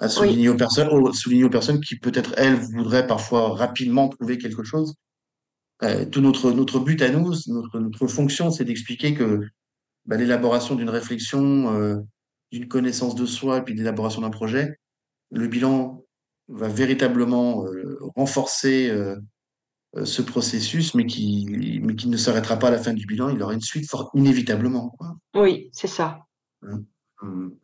[0.00, 4.08] à oui, souligner aux personnes, aux- souligner aux personnes qui peut-être elles voudraient parfois rapidement
[4.08, 4.94] trouver quelque chose.
[5.82, 9.40] Euh, tout notre notre but à nous, notre notre fonction, c'est d'expliquer que
[10.06, 11.72] bah, l'élaboration d'une réflexion,
[12.52, 14.78] d'une connaissance de soi et puis l'élaboration d'un projet,
[15.30, 16.04] le bilan
[16.48, 19.16] va véritablement euh, renforcer euh,
[19.96, 23.30] euh, ce processus, mais qui, mais qui ne s'arrêtera pas à la fin du bilan.
[23.30, 24.90] Il aura une suite fort inévitablement.
[24.90, 25.16] Quoi.
[25.34, 26.20] oui, c'est ça.
[26.62, 26.82] Hein.
[27.22, 27.56] Hum.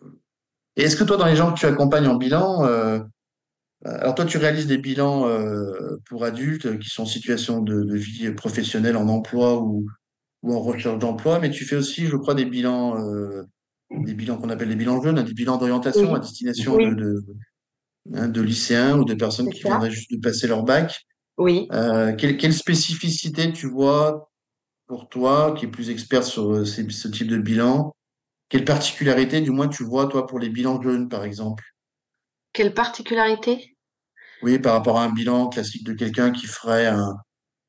[0.76, 3.00] Et est-ce que toi, dans les gens que tu accompagnes en bilan, euh,
[3.84, 5.26] alors toi, tu réalises des bilans
[6.06, 9.86] pour adultes qui sont en situation de, de vie professionnelle, en emploi ou,
[10.42, 13.42] ou en recherche d'emploi, mais tu fais aussi, je crois, des bilans, euh,
[13.90, 16.94] des bilans qu'on appelle les bilans jeunes, hein, des bilans d'orientation à destination oui, de,
[16.94, 17.24] de,
[18.14, 19.68] hein, de lycéens ou de personnes qui ça.
[19.68, 21.06] viendraient juste de passer leur bac.
[21.38, 21.68] Oui.
[21.72, 24.30] Euh, quelle, quelle spécificité tu vois
[24.88, 27.94] pour toi, qui est plus expert sur euh, ces- ce type de bilan?
[28.50, 31.64] Quelle particularité, du moins, tu vois, toi, pour les bilans jeunes, par exemple?
[32.52, 33.74] Quelle particularité?
[34.42, 37.14] Oui, par rapport à un bilan classique de quelqu'un qui ferait un,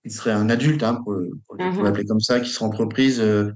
[0.03, 1.15] qui serait un adulte, hein, pour,
[1.47, 1.85] pour, pour Mhm.
[1.85, 3.19] l'appeler comme ça, qui serait entreprise.
[3.21, 3.53] euh,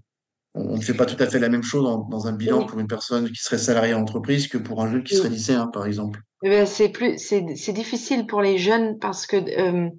[0.54, 2.66] on, ne fait pas tout à fait la même chose dans, dans un bilan Oui,
[2.66, 5.18] pour une personne qui serait salariée en entreprise que pour un jeune qui oui.
[5.18, 6.22] serait lycéen, par exemple.
[6.44, 7.42] Eh ben, c'est plus, c'est,
[7.74, 9.90] difficile pour les jeunes parce que euh,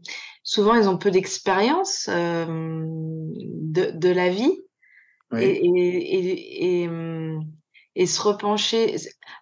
[0.43, 2.47] souvent ils ont peu d'expérience euh,
[2.87, 4.53] de, de la vie
[5.37, 5.59] et, Oui.
[5.67, 6.91] et, et, et,
[7.97, 8.97] et se repencher.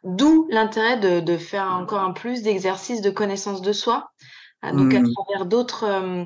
[0.05, 4.11] D'où l'intérêt de, de faire encore un plus d'exercices de connaissance de soi.
[4.63, 6.25] Ah, Donc à Hum, travers d'autres euh,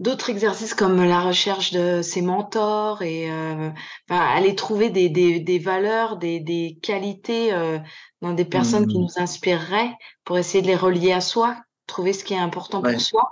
[0.00, 3.70] d'autres exercices comme la recherche de ses mentors et euh,
[4.08, 7.78] enfin, aller trouver des, des, des valeurs, des, des qualités euh,
[8.22, 9.92] dans des personnes qui hum, nous inspireraient
[10.24, 12.92] pour essayer de les relier à soi, trouver ce qui est important ouais.
[12.92, 13.30] pour soi.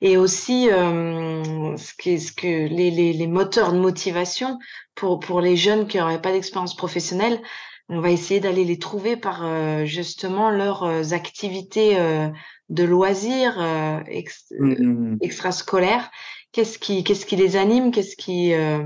[0.00, 4.58] Et aussi euh, ce qui ce que les, les, les moteurs de motivation
[4.94, 7.42] pour, pour les jeunes qui n'auraient pas d'expérience professionnelle,
[7.90, 12.28] on va essayer d'aller les trouver par euh, justement leurs euh, activités euh,
[12.70, 16.10] de loisirs euh, ex- euh, Hum, extrascolaires.
[16.52, 18.84] Qu'est-ce qui, qu'est-ce qui les anime, qu'est-ce qui, euh,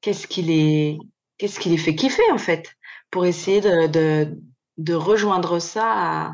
[0.00, 0.98] qu'est-ce qui les,
[1.38, 2.74] qu'est-ce qui les fait kiffer en fait,
[3.10, 4.38] pour essayer de, de,
[4.78, 6.32] de rejoindre ça à,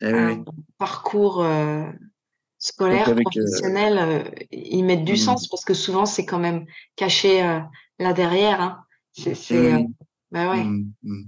[0.00, 0.44] eh à oui, un
[0.78, 1.84] parcours euh,
[2.58, 7.42] scolaire, avec, professionnel, euh, ils mettent du sens parce que souvent c'est quand même caché
[7.42, 7.60] euh,
[7.98, 8.60] là derrière.
[8.60, 8.84] Hein.
[9.12, 9.82] C'est, euh,
[10.30, 10.64] bah ouais.
[10.64, 11.22] Hmm, hmm.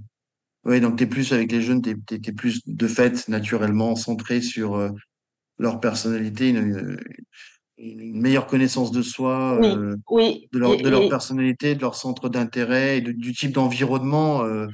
[0.64, 4.40] Oui, donc tu es plus avec les jeunes, tu es, plus de fait naturellement centré
[4.40, 4.90] sur euh,
[5.58, 6.98] leur personnalité, une,
[7.78, 11.80] une meilleure connaissance de soi, Oui, euh, oui, de leur, de leur et, personnalité, de
[11.80, 14.66] leur centre d'intérêt et de- du type d'environnement euh,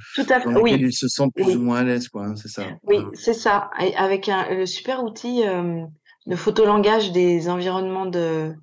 [0.45, 2.71] dans lequel oui, ils se sentent plus ou moins à l'aise, quoi, hein, c'est ça.
[2.85, 3.71] oui, c'est ça.
[3.81, 5.85] Et Avec un, le super outil euh,
[6.27, 8.55] de photolangage des environnements de,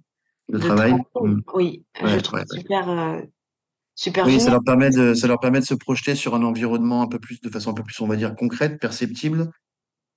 [0.49, 0.93] de travail.
[1.19, 1.39] hmm.
[1.53, 2.59] oui, je Ouais, trouve ouais, ouais.
[2.59, 2.89] super,
[3.95, 7.01] super Oui, ça leur permet de, ça leur permet de se projeter sur un environnement
[7.01, 9.49] un peu plus, de façon un peu plus, on va dire, concrète, perceptible,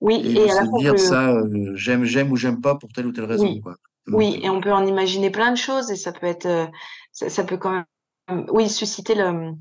[0.00, 2.60] Oui, et de et à se la fois dire ça, euh, j'aime, j'aime ou j'aime
[2.60, 3.76] pas pour telle ou telle raison, oui, quoi.
[4.06, 4.14] Hmm.
[4.14, 6.66] oui, et on peut en imaginer plein de choses et ça peut être, euh,
[7.12, 9.52] ça, ça peut quand même, oui, susciter le,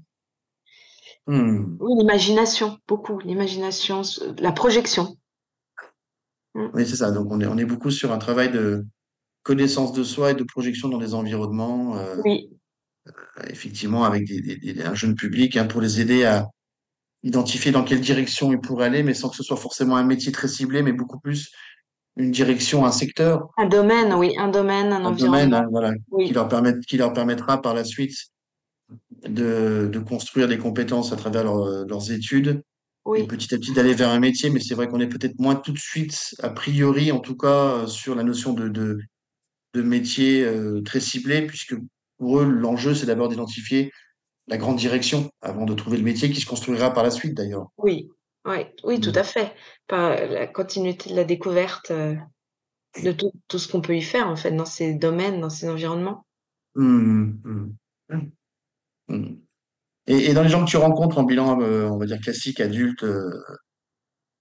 [1.28, 1.76] Hmm.
[1.82, 4.02] oui, l'imagination, beaucoup, l'imagination,
[4.40, 5.18] la projection.
[6.56, 6.68] Mm.
[6.74, 7.12] Oui, c'est ça.
[7.12, 8.86] Donc, on est, on est beaucoup sur un travail de
[9.44, 12.50] connaissance de soi et de projection dans les environnements, euh, Oui,
[13.50, 16.48] effectivement, avec des, des- des- un jeune public, hein, pour les aider à
[17.24, 20.32] identifier dans quelle direction ils pourraient aller, mais sans que ce soit forcément un métier
[20.32, 21.52] très ciblé, mais beaucoup plus
[22.16, 25.94] une direction, un secteur, un domaine, oui, un domaine, un un domaine, hein, voilà,
[26.26, 28.16] qui leur permet, qui leur permettra par la suite
[29.28, 32.62] de, de construire des compétences à travers leur- leurs études.
[33.22, 34.50] Et petit à petit d'aller vers un métier.
[34.50, 37.48] Mais c'est vrai qu'on est peut-être moins tout de suite, a priori, en tout cas,
[37.84, 39.00] euh, sur la notion de, de,
[39.76, 41.76] de métier euh, très ciblé, puisque
[42.18, 43.92] pour eux, l'enjeu, c'est d'abord d'identifier
[44.48, 47.68] la grande direction avant de trouver le métier qui se construira par la suite, d'ailleurs.
[47.78, 48.10] oui,
[48.46, 49.18] oui, oui, tout Mm.
[49.18, 49.54] à fait.
[49.88, 52.16] Par la continuité de la découverte euh,
[53.04, 55.68] de tout, tout ce qu'on peut y faire, en fait, dans ces domaines, dans ces
[55.70, 56.26] environnements.
[56.76, 57.34] Mm,
[59.10, 59.36] mm.
[60.08, 62.62] Et, et dans les gens que tu rencontres en bilan, euh, on va dire classique,
[62.62, 63.30] adulte, euh,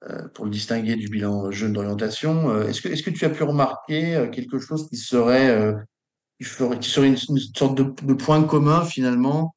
[0.04, 4.28] euh, pour le distinguer du bilan jeune d'orientation, euh, est-ce que, tu as pu remarquer
[4.32, 5.74] quelque chose qui serait,
[6.40, 9.54] euh, qui ferait, qui serait une, une sorte de, de point commun finalement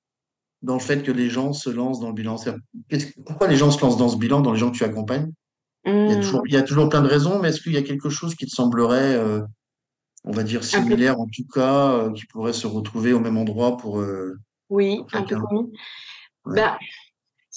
[0.61, 2.35] dans le fait que les gens se lancent dans le bilan?
[3.25, 5.31] Pourquoi les gens se lancent dans ce bilan, dans les gens que tu accompagnes?
[5.85, 7.71] Il y a toujours, Mm, il y a toujours plein de raisons, mais est-ce qu'il
[7.73, 9.41] y a quelque chose qui te semblerait, euh,
[10.25, 13.37] on va dire, peu, similaire en tout cas, euh, qui pourrait se retrouver au même
[13.37, 14.37] endroit pour, euh,
[14.69, 15.71] oui, pour un peu commis.
[16.45, 16.61] Ouais.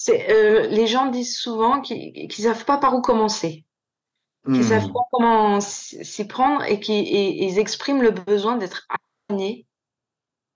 [0.09, 3.65] Euh, les gens disent souvent qu'ils qu'ils savent pas par où commencer.
[4.53, 4.93] qui savent Hmm.
[4.93, 8.87] pas comment s'y prendre et qui et, ils expriment le besoin d'être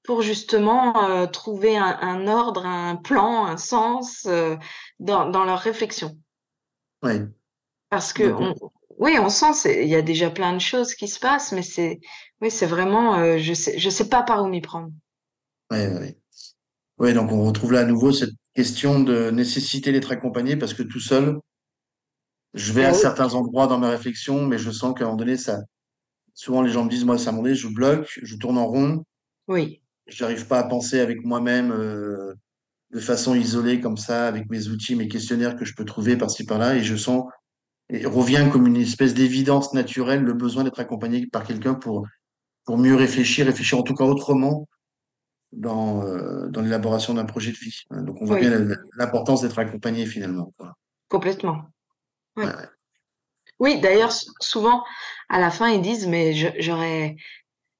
[0.04, 4.56] pour justement euh, trouver un, un ordre, un plan, un sens euh,
[5.00, 6.16] dans, dans leur réflexion.
[7.02, 7.22] Ouais.
[7.90, 8.54] Parce que on,
[8.98, 12.00] oui, on sent il y a déjà plein de choses qui se passent, mais c'est
[12.40, 14.90] oui, c'est vraiment euh, je sais je sais pas par où m'y prendre.
[15.70, 15.88] ouais.
[15.88, 16.18] ouais.
[16.98, 20.82] Ouais, donc on retrouve là à nouveau cette question de nécessité d'être accompagné parce que
[20.82, 21.38] tout seul,
[22.54, 25.18] je vais à oui, certains endroits dans mes réflexions, mais je sens qu'à un moment
[25.18, 25.60] donné, ça,
[26.36, 29.04] souvent les gens me disent, moi, ça donné, je bloque, je tourne en rond,
[29.48, 32.34] oui, j'arrive pas à penser avec moi-même, euh,
[32.92, 36.44] de façon isolée comme ça, avec mes outils, mes questionnaires que je peux trouver par-ci
[36.44, 37.24] par-là, et je sens,
[37.88, 42.06] et revient comme une espèce d'évidence naturelle, le besoin d'être accompagné par quelqu'un pour,
[42.64, 44.68] pour mieux réfléchir, réfléchir en tout cas autrement
[45.52, 47.84] dans, euh, dans l'élaboration d'un projet de vie.
[47.90, 50.52] Donc on voit bien oui, l'importance d'être accompagné finalement.
[51.08, 51.64] complètement.
[52.36, 52.44] Oui.
[52.44, 52.68] Ouais, ouais.
[53.58, 54.84] Oui, d'ailleurs, souvent,
[55.28, 57.16] à la fin, ils disent, mais j'aurais,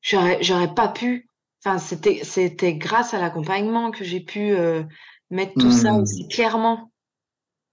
[0.01, 1.29] j'aurais, j'aurais pas pu.
[1.65, 4.83] Enfin, c'était, c'était grâce à l'accompagnement que j'ai pu euh,
[5.31, 6.29] mettre tout ça aussi Hmm.
[6.29, 6.93] clairement.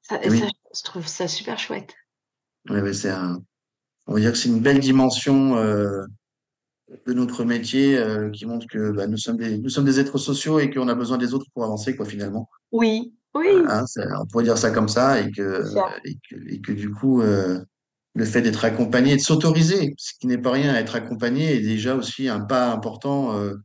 [0.01, 1.93] Ça, ça, je trouve ça super chouette.
[2.93, 3.41] c'est un,
[4.07, 6.03] on va dire que c'est une belle dimension euh,
[7.05, 10.17] de notre métier euh, qui montre que bah, nous sommes des, nous sommes des êtres
[10.17, 12.49] sociaux et qu'on a besoin des autres pour avancer, quoi, finalement.
[12.71, 13.85] Oui, oui, hein,
[14.19, 15.63] on pourrait dire ça comme ça et que,
[16.05, 17.59] et que, et que du coup, euh,
[18.15, 21.55] le fait d'être accompagné et de s'autoriser, ce qui n'est pas rien à être accompagné,
[21.55, 23.55] est déjà aussi un pas important euh,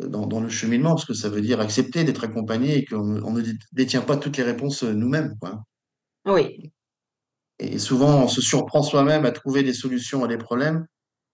[0.00, 3.32] dans, dans le cheminement, parce que ça veut dire accepter d'être accompagné et qu'on on
[3.32, 5.62] ne dé- détient pas toutes les réponses euh, nous-mêmes, quoi.
[6.26, 6.72] Oui,
[7.58, 10.86] Et souvent, on se surprend soi-même à trouver des solutions à des problèmes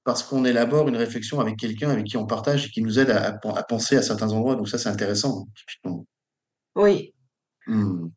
[0.05, 3.11] parce qu'on élabore une réflexion avec quelqu'un avec qui on partage et qui nous aide
[3.11, 4.57] à, à pen- à penser à certains endroits.
[4.57, 6.07] Donc ça, c'est intéressant, typiquement.
[6.75, 7.12] oui.
[7.66, 8.09] Hmm.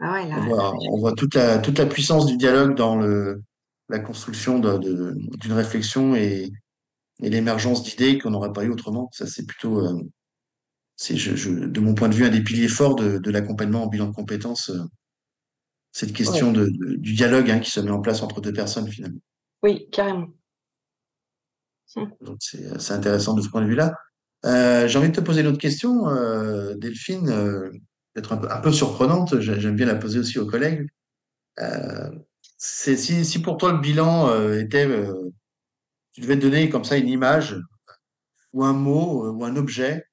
[0.00, 2.96] Ah ouais, On là, voit, on voit toute la, toute la puissance du dialogue dans
[2.96, 3.42] le,
[3.88, 6.50] la construction d'une réflexion et,
[7.22, 9.10] et l'émergence d'idées qu'on n'aurait pas eu autrement.
[9.12, 10.00] Ça, c'est plutôt, euh,
[10.96, 13.84] c'est, je, je- de mon point de vue, un des piliers forts de, de l'accompagnement
[13.84, 14.82] en bilan de compétences, euh,
[15.92, 18.52] cette ouais, question de, de- du dialogue hein, qui se met en place entre deux
[18.54, 19.20] personnes, finalement.
[19.62, 20.28] oui, carrément.
[21.94, 22.12] Hum.
[22.20, 23.92] Donc, c'est, c'est intéressant de ce point de vue-là.
[24.44, 27.70] Euh, j'ai envie de te poser une autre question, euh, Delphine, euh,
[28.18, 29.40] peut-être un peu, un peu surprenante.
[29.40, 30.88] J'ai- J'aime bien la poser aussi aux collègues.
[31.60, 32.10] Euh,
[32.56, 35.30] c'est si, si pour toi le bilan euh, était, euh,
[36.12, 37.56] tu devais te donner comme ça une image
[38.52, 40.04] ou un mot ou un objet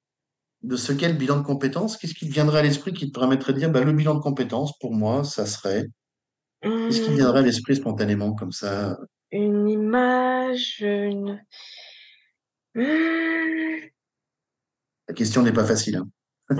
[0.63, 3.19] de ce qu'est le bilan de compétences, qu'est-ce qui te viendrait à l'esprit qui te
[3.19, 5.87] permettrait de dire, bah, le bilan de compétences, pour moi, ça serait,
[6.61, 8.97] qu'est-ce qui te viendrait à l'esprit spontanément comme ça?
[9.31, 11.43] une image, une...
[12.75, 13.79] Hum,
[15.07, 16.07] La question n'est pas facile, hein.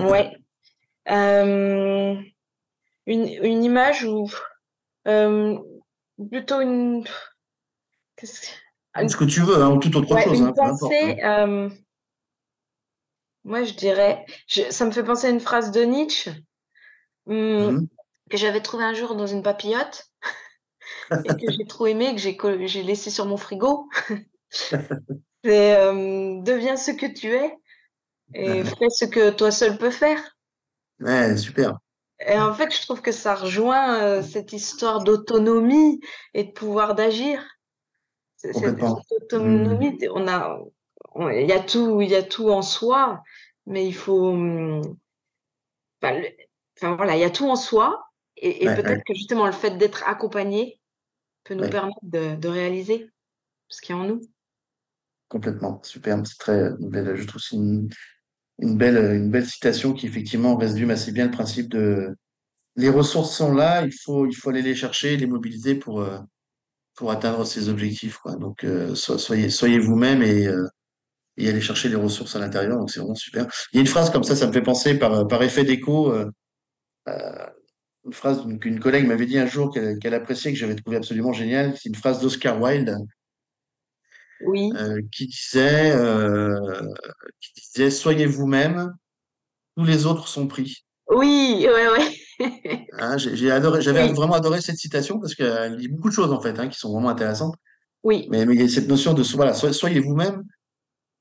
[0.08, 0.36] ouais.
[1.10, 2.16] Euh,
[3.06, 4.28] une, une image ou
[5.08, 5.58] euh,
[6.30, 7.04] plutôt une...
[8.16, 8.26] que-
[8.96, 10.78] une- Ce que tu veux, hein, ou toute autre ouais, chose, une hein, hein.
[10.78, 11.16] pensée.
[11.24, 11.68] euh,
[13.44, 14.24] moi, je dirais...
[14.46, 16.30] je- ça me fait penser à une phrase de Nietzsche
[17.26, 17.88] hum, Mhm.
[18.30, 20.10] que j'avais trouvée un jour dans une papillote
[21.24, 23.88] et que j'ai trop aimé, que j'ai co- j'ai laissé sur mon frigo.
[25.44, 25.76] C'est
[26.42, 27.54] deviens ce que tu es
[28.34, 30.35] et fais ce que toi seul peux faire.
[31.00, 31.78] Ouais, super.
[32.26, 36.00] Et en fait, je trouve que ça rejoint euh, cette histoire d'autonomie
[36.34, 37.44] et de pouvoir d'agir.
[38.36, 38.56] Cette,
[39.10, 40.58] autonomie, on a,
[41.32, 43.22] il y a tout, il y a tout en soi,
[43.66, 44.32] mais il faut,
[46.02, 46.28] enfin, le-
[46.76, 48.04] enfin, voilà, il y a tout en soi,
[48.36, 50.80] et, et Ouais, peut-être ouais, que justement le fait d'être accompagné
[51.44, 53.10] peut nous ouais, permettre de, de réaliser
[53.68, 54.20] ce qui est en nous.
[55.28, 55.80] complètement.
[55.82, 56.26] Super.
[56.26, 57.88] C'est très, belle, je trouve c'est une,
[58.58, 62.14] une belle, une belle citation qui effectivement résume assez bien le principe de
[62.76, 66.18] les ressources sont là, il faut, il faut aller les chercher, les mobiliser pour, euh,
[66.96, 68.36] pour atteindre ses objectifs, quoi.
[68.36, 70.66] Donc, euh, so- soyez, soyez vous-même et, euh,
[71.38, 72.78] et allez chercher les ressources à l'intérieur.
[72.78, 73.46] Donc, c'est vraiment super.
[73.72, 76.12] Il y a une phrase comme ça, ça me fait penser par, par effet d'écho,
[78.06, 81.74] une phrase qu'une collègue m'avait dit un jour qu'elle appréciait, que j'avais trouvé absolument géniale.
[81.76, 82.96] C'est une phrase d'Oscar Wilde,
[84.40, 84.70] Oui,
[85.12, 85.92] qui disait,
[87.40, 88.92] qui disait, soyez vous-même,
[89.76, 90.84] tous les autres sont pris.
[91.10, 92.12] oui, ouais, ouais.
[92.98, 96.32] Hein, j'ai adoré, j'avais Oui, vraiment adoré cette citation parce qu'elle dit beaucoup de choses
[96.32, 97.54] en fait, hein, qui sont vraiment intéressantes.
[98.02, 100.42] oui, Mais, mais il y a cette notion de voilà, so- soyez vous-même.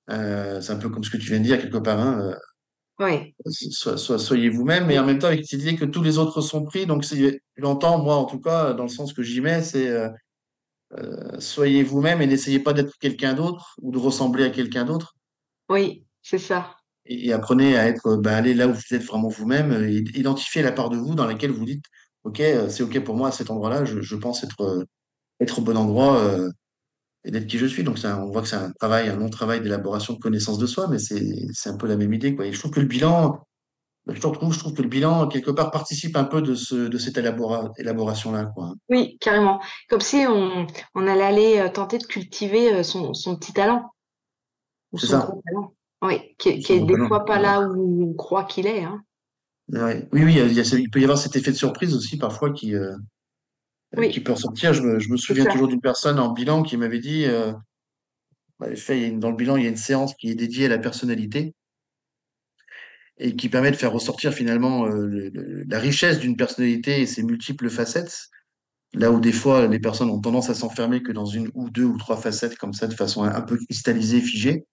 [0.09, 1.99] Euh, c'est un peu comme ce que tu viens de dire quelque part.
[1.99, 2.35] Hein, euh,
[3.71, 6.41] so- so- soyez vous-même, mais en même temps avec cette idée que tous les autres
[6.41, 6.85] sont pris.
[6.85, 10.09] Donc c'est- j'entends moi en tout cas dans le sens que j'y mets, c'est euh,
[11.39, 15.15] soyez vous-même et n'essayez pas d'être quelqu'un d'autre ou de ressembler à quelqu'un d'autre.
[15.69, 16.75] oui, c'est ça.
[17.05, 20.03] Et, et apprenez à être, ben, allez là où vous êtes vraiment vous-même, euh, et
[20.17, 21.85] identifiez la part de vous dans laquelle vous dites,
[22.23, 24.83] ok, euh, c'est ok pour moi à cet endroit-là, je, je pense être euh,
[25.39, 26.49] être au bon endroit euh,
[27.25, 27.83] et d'être qui je suis.
[27.83, 30.87] Donc, on voit que c'est un travail, un long travail d'élaboration de connaissance de soi,
[30.87, 32.47] mais c'est, un peu la même idée, quoi.
[32.47, 33.45] Et je trouve que le bilan,
[34.07, 36.97] je trouve, je trouve que le bilan, quelque part, participe un peu de ce, de
[36.97, 38.51] cette élabora- élaboration-là.
[38.89, 39.61] Oui, carrément.
[39.89, 43.91] Comme si on, on allait aller euh, tenter de cultiver euh, son, son petit talent
[44.91, 45.25] ou C'est son ça.
[45.25, 45.73] gros talent.
[46.01, 48.83] Oui, qui, qui est des fois pas là où on croit qu'il est.
[48.83, 49.03] Hein.
[49.69, 50.07] Ouais.
[50.11, 52.75] Oui, oui, il y a- peut y avoir cet effet de surprise aussi, parfois, qui,
[52.75, 52.95] euh,
[53.91, 54.73] qui Oui, peut ressortir.
[54.73, 57.53] Je me, je me c'est souviens toujours d'une personne en bilan qui m'avait dit, euh,
[58.59, 60.77] bah, fait, dans le bilan, il y a une séance qui est dédiée à la
[60.77, 61.53] personnalité
[63.17, 67.05] et qui permet de faire ressortir finalement euh, le- le- la richesse d'une personnalité et
[67.05, 68.27] ses multiples facettes.
[68.93, 71.85] Là où des fois, les personnes ont tendance à s'enfermer que dans une ou deux
[71.85, 74.65] ou trois facettes comme ça, de façon un, un peu cristallisée, figée.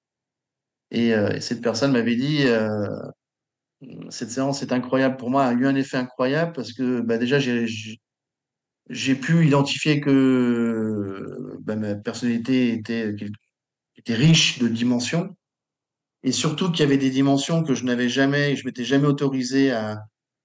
[0.92, 2.86] Et, euh, et cette personne m'avait dit, euh,
[4.10, 5.16] cette séance est incroyable.
[5.16, 11.56] Pour moi, a eu un effet incroyable parce que bah, déjà, j'ai pu identifier que
[11.60, 13.16] bah, ma personnalité était,
[14.08, 15.34] riche de dimensions
[16.22, 19.72] et surtout qu'il y avait des dimensions que je n'avais jamais, je m'étais jamais autorisé
[19.72, 20.04] à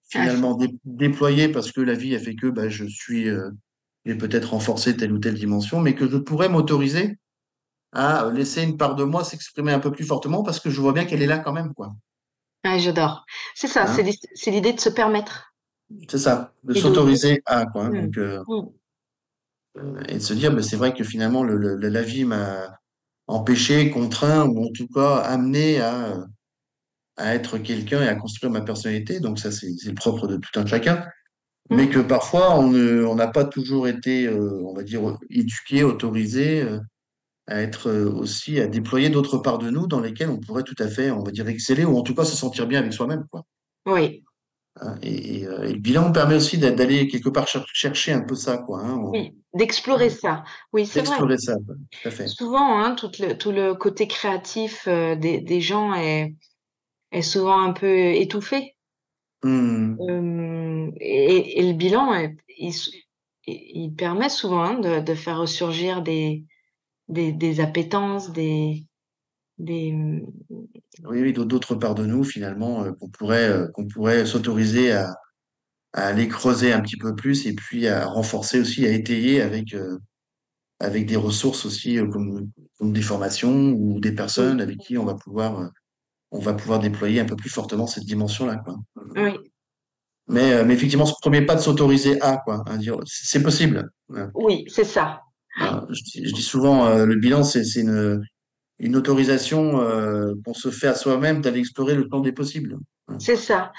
[0.10, 3.50] finalement dé- déployer parce que la vie a fait que bah, je suis, euh,
[4.06, 7.18] j'ai peut-être renforcé telle ou telle dimension, mais que je pourrais m'autoriser
[7.93, 10.93] à laisser une part de moi s'exprimer un peu plus fortement parce que je vois
[10.93, 11.95] bien qu'elle est là quand même, quoi.
[12.63, 13.25] ah, j'adore.
[13.56, 15.54] C'est ça, c'est Hein c'est l'idée de se permettre
[16.10, 17.85] c'est ça, de s'autoriser à, quoi.
[17.85, 17.90] hein.
[17.92, 18.67] Mm, Donc, euh, mm.
[19.77, 22.77] euh, et de se dire, bah, c'est vrai que finalement, le, le- la vie m'a
[23.27, 26.25] empêché, contraint, ou en tout cas amené à, euh,
[27.17, 29.19] à être quelqu'un et à construire ma personnalité.
[29.19, 31.06] Donc ça, c'est le propre de tout un chacun.
[31.71, 31.90] Mais Mm.
[31.90, 36.79] que parfois, on n'a pas toujours été, euh, on va dire, éduqué, autorisé euh,
[37.48, 40.75] à être euh, aussi, à déployer d'autres parts de nous dans lesquelles on pourrait tout
[40.79, 43.25] à fait, on va dire, exceller ou en tout cas se sentir bien avec soi-même,
[43.31, 43.43] quoi.
[43.85, 44.23] Oui,
[44.79, 48.12] Hein, Et, et, euh, et le bilan permet aussi d'a- d'aller quelque part cher- chercher
[48.12, 50.43] un peu ça, quoi, hein, on- oui, d'explorer ça.
[50.71, 51.08] Oui, c'est vrai.
[51.08, 52.27] d'explorer ça, tout à fait.
[52.27, 56.35] Souvent, hein, tout le, tout le côté créatif euh, des, des gens est,
[57.12, 58.75] est souvent un peu étouffé.
[60.00, 62.13] Euh, et, et le bilan,
[62.58, 62.91] il, s-
[63.48, 66.43] il il permet souvent hein, de, de faire ressurgir des,
[67.08, 68.86] des, des appétences, des,
[69.58, 69.94] des...
[71.04, 75.16] Oui, oui, d'autres parts de nous, finalement, euh, qu'on pourrait, euh, qu'on pourrait s'autoriser à,
[75.94, 79.74] à aller creuser un petit peu plus et puis à renforcer aussi, à étayer avec,
[79.74, 79.98] euh,
[80.80, 85.16] avec des ressources aussi comme, comme des formations ou des personnes avec qui on va
[85.16, 85.72] pouvoir,
[86.32, 88.64] on va pouvoir déployer un peu plus fortement cette dimension-là,
[89.16, 89.38] oui,
[90.28, 93.90] Mais, mais effectivement, ce premier pas de s'autoriser à, quoi, à dire, c'est possible.
[94.36, 95.22] Oui, c'est ça.
[95.60, 98.22] Je, dis je dis souvent, euh, le bilan, c'est une,
[98.80, 102.78] une autorisation euh, qu'on se fait à soi-même d'aller explorer le champ des possibles.
[103.20, 103.72] C'est ça.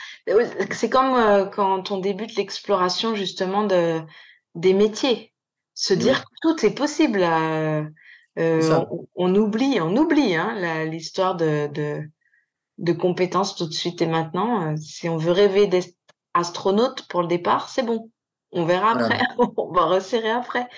[0.73, 4.01] C'est comme euh, quand on débute l'exploration justement de,
[4.55, 5.33] des métiers.
[5.75, 7.23] Se dire que tout est possible.
[7.23, 7.85] euh,
[8.37, 12.03] on, on oublie, on oublie hein, l'histoire de, de,
[12.79, 14.77] de compétences tout de suite et maintenant.
[14.77, 15.95] Si on veut rêver d'être
[16.35, 18.11] astronaute pour le départ, c'est bon.
[18.51, 19.07] On verra Voilà.
[19.07, 19.25] après.
[19.57, 20.69] On va resserrer après.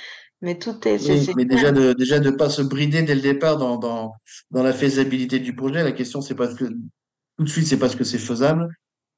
[0.43, 3.59] Mais tout est, Oui, mais déjà de déjà de pas se brider dès le départ
[3.59, 4.15] dans dans
[4.51, 5.83] dans la faisabilité du projet.
[5.83, 8.69] La question c'est parce que tout de suite c'est parce que c'est faisable.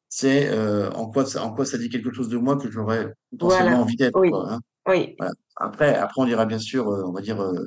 [0.09, 3.13] C'est euh, en quoi ça en quoi ça dit quelque chose de moi que j'aurais
[3.31, 3.81] potentiellement Voilà.
[3.83, 4.53] envie d'être Oui, quoi.
[4.53, 4.61] Hein.
[4.89, 5.33] oui, Voilà.
[5.57, 7.65] Après après on ira bien sûr euh, on va dire euh,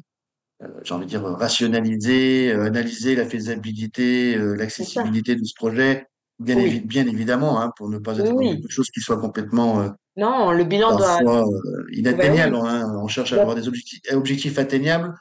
[0.61, 5.53] euh, j'ai envie de dire euh, rationaliser euh, analyser la faisabilité euh, l'accessibilité de ce
[5.55, 6.05] projet
[6.39, 8.61] bien évi- Oui, bien évidemment hein, pour ne pas être oui.
[8.61, 11.19] quelque chose qui soit complètement euh, Non, le bilan doit.
[11.23, 12.55] euh, inatteignable.
[12.55, 12.61] oui.
[12.69, 12.91] hein.
[13.01, 15.13] On cherche à avoir doit- des objectifs, objectifs atteignables,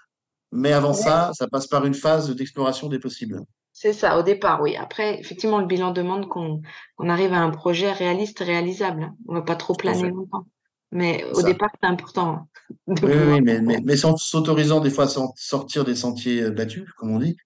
[0.53, 3.41] mais avant ça, ça passe par une phase d'exploration des possibles.
[3.77, 4.77] C'est ça, au départ, oui.
[4.77, 6.61] Après, effectivement, le bilan demande qu'on
[7.09, 9.13] arrive à un projet réaliste, réalisable.
[9.27, 10.47] On va pas trop planer longtemps.
[10.93, 11.43] Mais au ça.
[11.43, 12.47] départ, c'est important
[12.87, 17.11] Oui, oui, mais, mais, mais s'autorisant des fois à sortir des sentiers euh, battus, comme
[17.11, 17.37] on dit,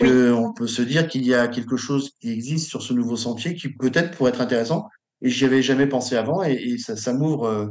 [0.00, 3.16] Oui, qu'on peut se dire qu'il y a quelque chose qui existe sur ce nouveau
[3.16, 4.88] sentier qui peut-être pourrait être intéressant,
[5.22, 7.66] et j'y avais jamais pensé avant, et, et ça, ça m'ouvre, euh,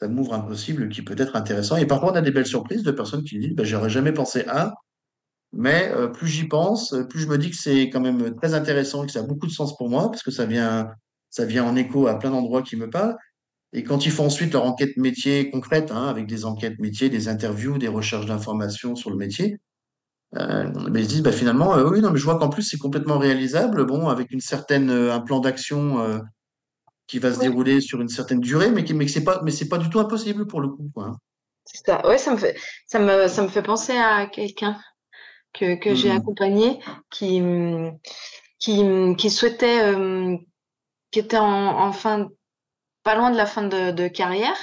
[0.00, 1.76] ça m'ouvre un possible qui peut être intéressant.
[1.76, 4.44] Et parfois, on a des belles surprises de personnes qui disent, bah, j'aurais jamais pensé
[4.48, 4.74] à,
[5.52, 8.54] Mais euh, plus j'y pense, euh, plus je me dis que c'est quand même très
[8.54, 10.90] intéressant et que ça a beaucoup de sens pour moi, parce que ça vient,
[11.30, 13.16] ça vient en écho à plein d'endroits qui me parlent.
[13.72, 17.28] Et quand ils font ensuite leur enquête métier concrète, hein, avec des enquêtes métiers, des
[17.28, 19.58] interviews, des recherches d'informations sur le métier,
[20.36, 22.62] euh, ben, ils se disent bah, finalement, euh, oui, non, mais je vois qu'en plus
[22.62, 26.20] c'est complètement réalisable, bon, avec une certaine, euh, un plan d'action
[27.08, 29.68] qui va se dérouler sur une certaine durée, mais, qui, mais c'est pas, mais c'est
[29.68, 31.06] pas du tout impossible pour le coup, quoi.
[31.06, 31.16] hein.
[31.64, 32.06] c'est ça.
[32.06, 32.56] Ouais, ça me fait,
[32.86, 34.80] ça me, ça me fait penser à quelqu'un
[35.54, 36.12] que, que j'ai Hmm.
[36.12, 37.42] accompagné qui,
[38.58, 38.82] qui,
[39.16, 39.80] qui souhaitait,
[41.10, 41.46] qui était en,
[41.80, 42.28] en fin,
[43.04, 44.56] pas loin de la fin de, de carrière,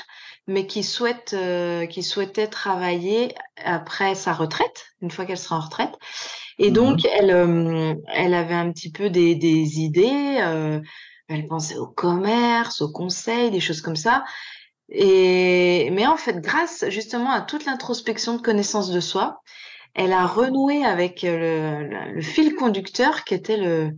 [0.47, 5.61] mais qui souhaite, euh, qui souhaitait travailler après sa retraite, une fois qu'elle sera en
[5.61, 5.93] retraite.
[6.59, 7.09] Et donc, Mhm.
[7.19, 10.39] elle, euh, elle avait un petit peu des, des idées.
[10.41, 10.79] euh,
[11.27, 14.23] elle pensait au commerce, au conseil, des choses comme ça.
[14.89, 19.41] Et mais en fait, grâce justement à toute l'introspection de connaissance de soi,
[19.95, 23.91] elle a renoué avec le, le- le fil conducteur qui était le,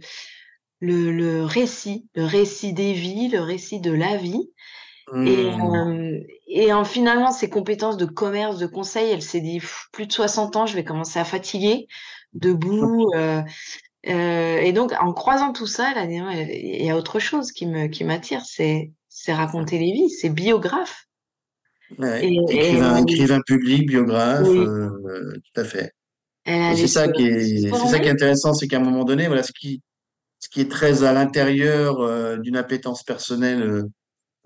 [0.79, 4.51] le, le récit, le récit des vies, le récit de la vie.
[5.25, 5.75] Et, Hmm.
[5.75, 9.61] euh, et en finalement, ses compétences de commerce, de conseil, elle s'est dit,
[9.93, 11.87] plus de 60 ans, je vais commencer à fatiguer,
[12.33, 13.09] debout.
[13.15, 13.41] euh,
[14.09, 17.19] euh, et donc, en croisant tout ça, elle a dit, Non, il y a autre
[17.19, 21.05] chose qui me, qui m'attire, c'est, c'est raconter les vies, c'est biographe.
[21.97, 22.25] Ouais.
[22.25, 25.91] Et, Écrivain, public, biographe, oui, tout à fait.
[26.45, 29.43] c'est ça qui est, c'est ça qui est intéressant, c'est qu'à un moment donné, voilà,
[29.43, 29.81] ce qui,
[30.39, 33.83] ce qui est très à l'intérieur euh, d'une appétence personnelle euh,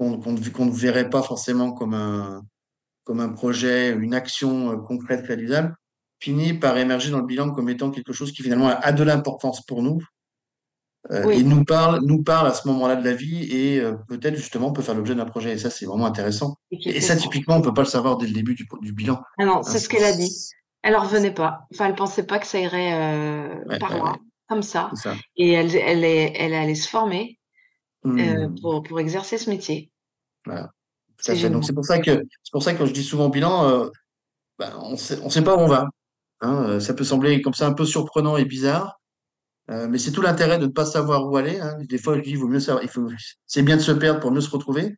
[0.01, 2.43] qu'on ne ne verrait pas forcément comme un,
[3.03, 5.75] comme un projet, une action euh, concrète réalisable,
[6.19, 9.63] finit par émerger dans le bilan comme étant quelque chose qui finalement a, de l'importance
[9.65, 9.99] pour nous
[11.11, 14.35] euh, et nous parle, nous parle à ce moment-là de la vie et euh, peut-être
[14.35, 15.53] justement peut faire l'objet d'un projet.
[15.53, 16.55] Et ça, c'est vraiment intéressant.
[16.71, 19.21] et ça, typiquement, on peut pas le savoir dès le début du, du bilan.
[19.39, 20.31] Ah non, Hein, c'est ce qu'elle a dit.
[20.83, 21.67] Elle en revenait pas.
[21.73, 24.91] Enfin, elle pensait pas que ça irait euh, ouais, par là, ouais, comme ça.
[25.37, 27.37] Et elle, elle, est, elle allait se former
[28.03, 28.55] Hmm.
[28.59, 29.90] pour, pour exercer ce métier.
[30.45, 30.71] Voilà,
[31.19, 33.89] C'est pour ça que c'est pour ça que quand je dis souvent bilan, euh,
[34.59, 35.87] ben, on sait, on sait pas où on va.
[36.41, 38.99] Hein, euh, ça peut sembler comme ça un peu surprenant et bizarre,
[39.71, 41.59] euh, mais c'est tout l'intérêt de ne pas savoir où aller.
[41.59, 41.77] Hein.
[41.89, 43.07] Des fois, je dis, il vaut mieux savoir, il faut,
[43.47, 44.97] c'est bien de se perdre pour mieux se retrouver,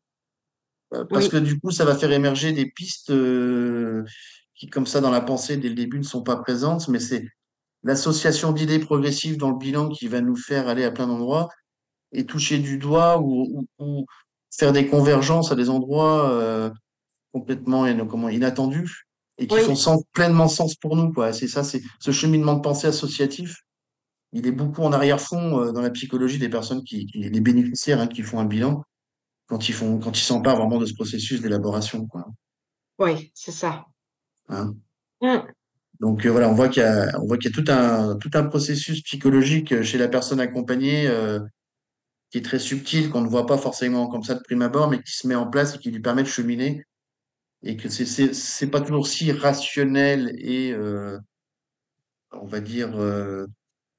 [0.94, 3.12] euh, parce Oui, que du coup, ça va faire émerger des pistes
[4.56, 7.26] qui, comme ça, dans la pensée dès le début, ne sont pas présentes, mais c'est
[7.84, 11.50] l'association d'idées progressives dans le bilan qui va nous faire aller à plein d'endroits
[12.14, 14.06] et toucher du doigt ou, ou- ou
[14.58, 16.70] faire des convergences à des endroits euh,
[17.32, 21.34] complètement comment, inattendus et qui font sens, pleinement sens pour nous, quoi.
[21.34, 23.64] C'est ça, c'est ce cheminement de pensée associatif.
[24.32, 28.00] Il est beaucoup en arrière-fond euh, dans la psychologie des personnes qui, qui les bénéficiaires
[28.00, 28.84] hein, qui font un bilan
[29.48, 32.26] quand ils font, quand ils s'emparent vraiment de ce processus d'élaboration, quoi.
[33.00, 33.86] oui, c'est ça.
[34.50, 34.74] Hein.
[35.22, 35.40] Mm.
[36.00, 38.18] Donc euh, voilà, on voit qu'il y a, on voit qu'il y a tout un,
[38.18, 41.40] tout un processus psychologique chez la personne accompagnée euh,
[42.34, 45.00] qui est très subtil, qu'on ne voit pas forcément comme ça de prime abord, mais
[45.04, 46.84] qui se met en place et qui lui permet de cheminer.
[47.62, 51.20] Et que c'est, pas toujours si rationnel et, euh,
[52.32, 53.46] on va dire, euh,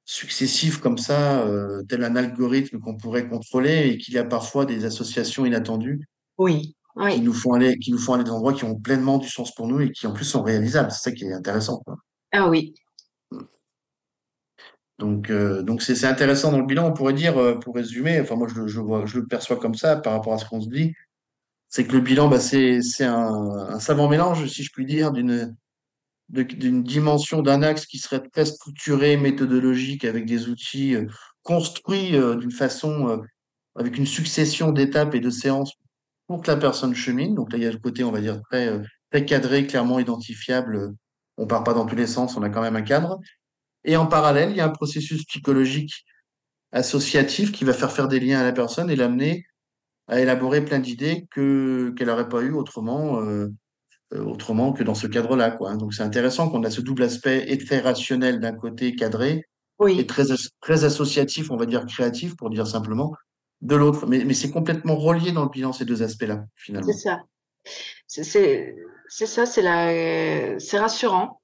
[0.05, 4.67] successif comme ça, euh, tel un algorithme qu'on pourrait contrôler et qu'il y a parfois
[4.67, 6.05] des associations inattendues
[6.37, 8.75] Oui, qui oui, nous font aller, qui nous font aller dans des endroits qui ont
[8.75, 10.91] pleinement du sens pour nous et qui en plus sont réalisables.
[10.91, 11.99] C'est ça qui est intéressant, quoi.
[12.33, 12.75] ah oui,
[15.05, 16.89] Donc, euh, donc c'est intéressant dans le bilan.
[16.89, 20.33] On pourrait dire, euh, pour résumer, enfin moi je, le- perçois comme ça par rapport
[20.33, 20.95] à ce qu'on se dit,
[21.69, 27.43] c'est que le bilan, bah, c'est un, savant mélange, si je puis dire, d'une dimension,
[27.43, 31.07] d'un axe qui serait très structuré, méthodologique, avec des outils euh,
[31.43, 33.21] construits d'une façon,
[33.77, 35.75] avec une succession d'étapes et de séances
[36.27, 37.35] pour que la personne chemine.
[37.35, 38.81] Donc là, il y a le côté, on va dire, très,
[39.11, 40.95] très cadré, clairement identifiable.
[41.37, 43.21] On part pas dans tous les sens, on a quand même un cadre.
[43.85, 46.05] Et en parallèle, il y a un processus psychologique
[46.73, 49.45] associatif qui va faire faire des liens à la personne et l'amener
[50.09, 53.49] à élaborer plein d'idées que qu'elle n'aurait pas eu autrement, euh,
[54.13, 55.71] euh, autrement que dans ce cadre-là, quoi.
[55.71, 55.77] hein.
[55.77, 59.45] Donc c'est intéressant qu'on a ce double aspect et très rationnel d'un côté cadré
[59.99, 60.25] et très
[60.61, 63.13] très associatif, on va dire créatif pour dire simplement,
[63.63, 64.07] de l'autre.
[64.07, 66.93] Mais mais c'est complètement relié dans le bilan ces deux aspects-là c'est finalement.
[66.93, 67.21] ça.
[68.07, 68.75] C'est c'est-
[69.09, 71.41] c'est ça, c'est la, c'est rassurant.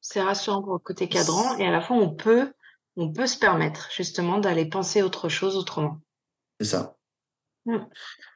[0.00, 2.52] C'est rassurant pour le côté cadran et à la fois on peut,
[2.96, 6.00] on peut se permettre justement d'aller penser autre chose autrement.
[6.60, 6.96] C'est ça,
[7.66, 7.78] Mm.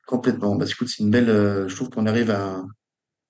[0.06, 0.56] complètement.
[0.56, 1.30] Bah, écoute, c'est une belle.
[1.30, 2.68] euh, je trouve qu'on arrive à un,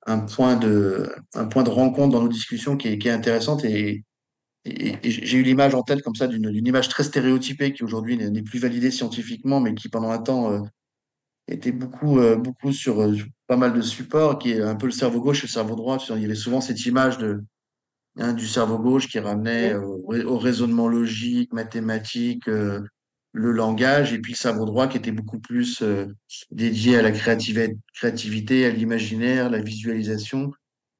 [0.06, 3.64] un point de un point de rencontre dans nos discussions qui est, qui est intéressante
[3.64, 4.04] et
[4.64, 8.16] Et, et j'ai eu l'image en tête comme ça d'une image très stéréotypée qui aujourd'hui
[8.16, 10.60] n'est plus validée scientifiquement, mais qui pendant un temps euh,
[11.48, 13.04] était beaucoup, euh, beaucoup sur,
[13.48, 15.98] pas mal de supports, qui est un peu le cerveau gauche et le cerveau droit.
[16.10, 17.42] Il y avait souvent cette image de,
[18.18, 22.80] hein, du cerveau gauche qui ramenait au, rai- au raisonnement logique, mathématique, euh,
[23.32, 26.06] le langage, et puis le cerveau droit qui était beaucoup plus euh,
[26.50, 30.50] dédié à la créativité, à l'imaginaire, la visualisation.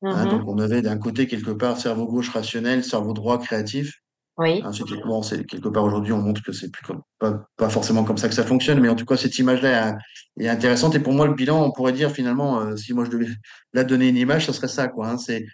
[0.03, 0.31] Hein, Mhm.
[0.31, 3.93] donc on avait d'un côté quelque part cerveau gauche rationnel, cerveau droit créatif.
[4.39, 4.71] Oui, Hein,
[5.07, 8.17] bon, c'est quelque part aujourd'hui, on montre que c'est plus comme, pas, pas forcément comme
[8.17, 9.97] ça que ça fonctionne, mais en tout cas, cette image-là
[10.39, 10.95] est, est intéressante.
[10.95, 13.29] Et pour moi, le bilan, on pourrait dire finalement, euh, si moi je devais
[13.75, 15.11] la donner une image, ce serait ça, quoi.
[15.11, 15.19] hein.
[15.19, 15.45] c'est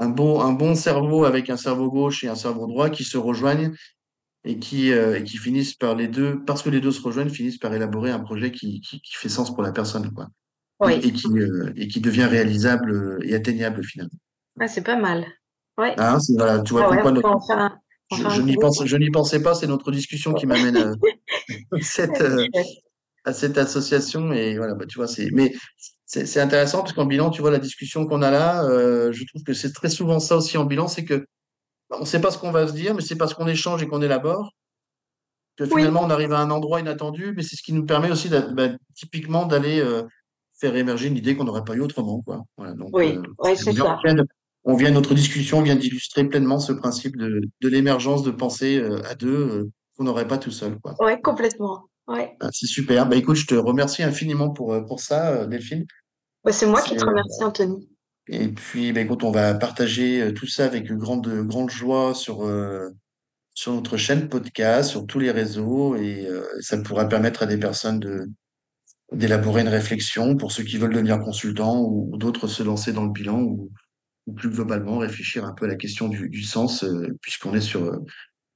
[0.00, 3.16] un bon, un bon cerveau avec un cerveau gauche et un cerveau droit qui se
[3.16, 3.72] rejoignent
[4.44, 7.30] et qui, euh, et qui finissent par les deux, parce que les deux se rejoignent,
[7.30, 10.28] finissent par élaborer un projet qui, qui, qui fait sens pour la personne, quoi.
[10.82, 10.92] Et, oui.
[11.02, 14.18] et qui, euh, et qui devient réalisable et atteignable finalement.
[14.60, 15.24] Ah, c'est pas mal.
[15.78, 15.94] Ouais.
[15.98, 17.80] Hein, c'est- voilà, tu vois Ah ouais, pourquoi notre, un,
[18.12, 20.92] je, n'y pensais pas, c'est notre discussion qui m'amène à
[21.80, 22.46] cette, euh,
[23.24, 25.54] à cette association et voilà bah tu vois c'est mais
[26.06, 29.42] c'est intéressant parce qu'en bilan tu vois la discussion qu'on a là euh, je trouve
[29.42, 31.26] que c'est très souvent ça aussi en bilan c'est que
[31.90, 33.88] bah, on sait pas ce qu'on va se dire mais c'est parce qu'on échange et
[33.88, 34.52] qu'on élabore
[35.56, 38.10] que Oui, finalement on arrive à un endroit inattendu mais c'est ce qui nous permet
[38.10, 40.02] aussi bah, typiquement d'aller euh,
[40.58, 42.42] faire émerger une idée qu'on n'aurait pas eu autrement quoi.
[42.56, 43.98] Voilà donc oui, euh, oui, c'est ça.
[44.64, 49.02] on vient notre discussion vient d'illustrer pleinement ce principe de, de l'émergence de pensées euh,
[49.08, 51.88] à deux qu'on n'aurait pas tout seul Ouais, complètement.
[52.06, 52.36] Ouais.
[52.40, 55.86] Ah, c'est super bah écoute je te remercie infiniment pour euh, pour ça euh, Delphine
[56.44, 57.88] Ouais, c'est moi qui te remercie, Anthony.
[58.28, 62.44] Et puis, bah, écoute, on va partager euh, tout ça avec grande, grande joie sur,
[62.44, 62.90] euh,
[63.54, 67.58] sur notre chaîne podcast, sur tous les réseaux, et euh, ça pourra permettre à des
[67.58, 68.26] personnes de,
[69.12, 73.04] d'élaborer une réflexion pour ceux qui veulent devenir consultants ou, ou d'autres se lancer dans
[73.04, 73.70] le bilan ou,
[74.26, 77.60] ou plus globalement réfléchir un peu à la question du, du sens, euh, puisqu'on est
[77.62, 78.04] sur euh,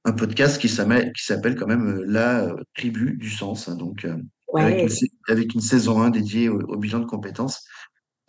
[0.09, 3.75] un podcast qui s'appelle, qui s'appelle quand même euh, La euh, tribu du sens, hein,
[3.75, 4.17] donc euh,
[4.55, 4.89] avec une,
[5.27, 7.63] avec saison 1 dédiée au, au bilan de compétences.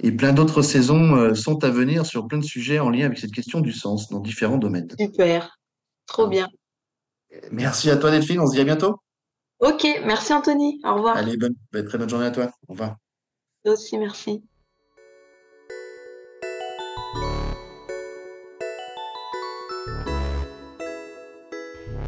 [0.03, 3.18] Et plein d'autres saisons euh, sont à venir sur plein de sujets en lien avec
[3.18, 4.89] cette question du sens dans différents domaines.
[4.99, 5.59] super.
[6.07, 6.49] Trop bien.
[7.53, 8.97] Merci à toi Delphine, on se dit à bientôt.
[9.61, 10.81] Ok, merci, Anthony.
[10.85, 11.16] Au revoir.
[11.16, 12.51] Allez, bonne, bah, très bonne journée à toi.
[12.66, 12.97] Au revoir.
[13.62, 14.43] Toi aussi, merci.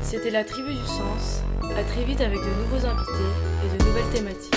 [0.03, 1.42] C'était la tribu du sens.
[1.76, 3.30] À très vite avec de nouveaux invités
[3.64, 4.55] et de nouvelles thématiques.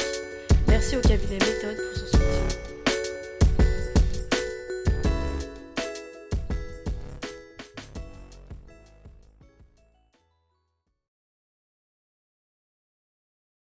[0.67, 2.64] Merci au cabinet Méthode pour son soutien.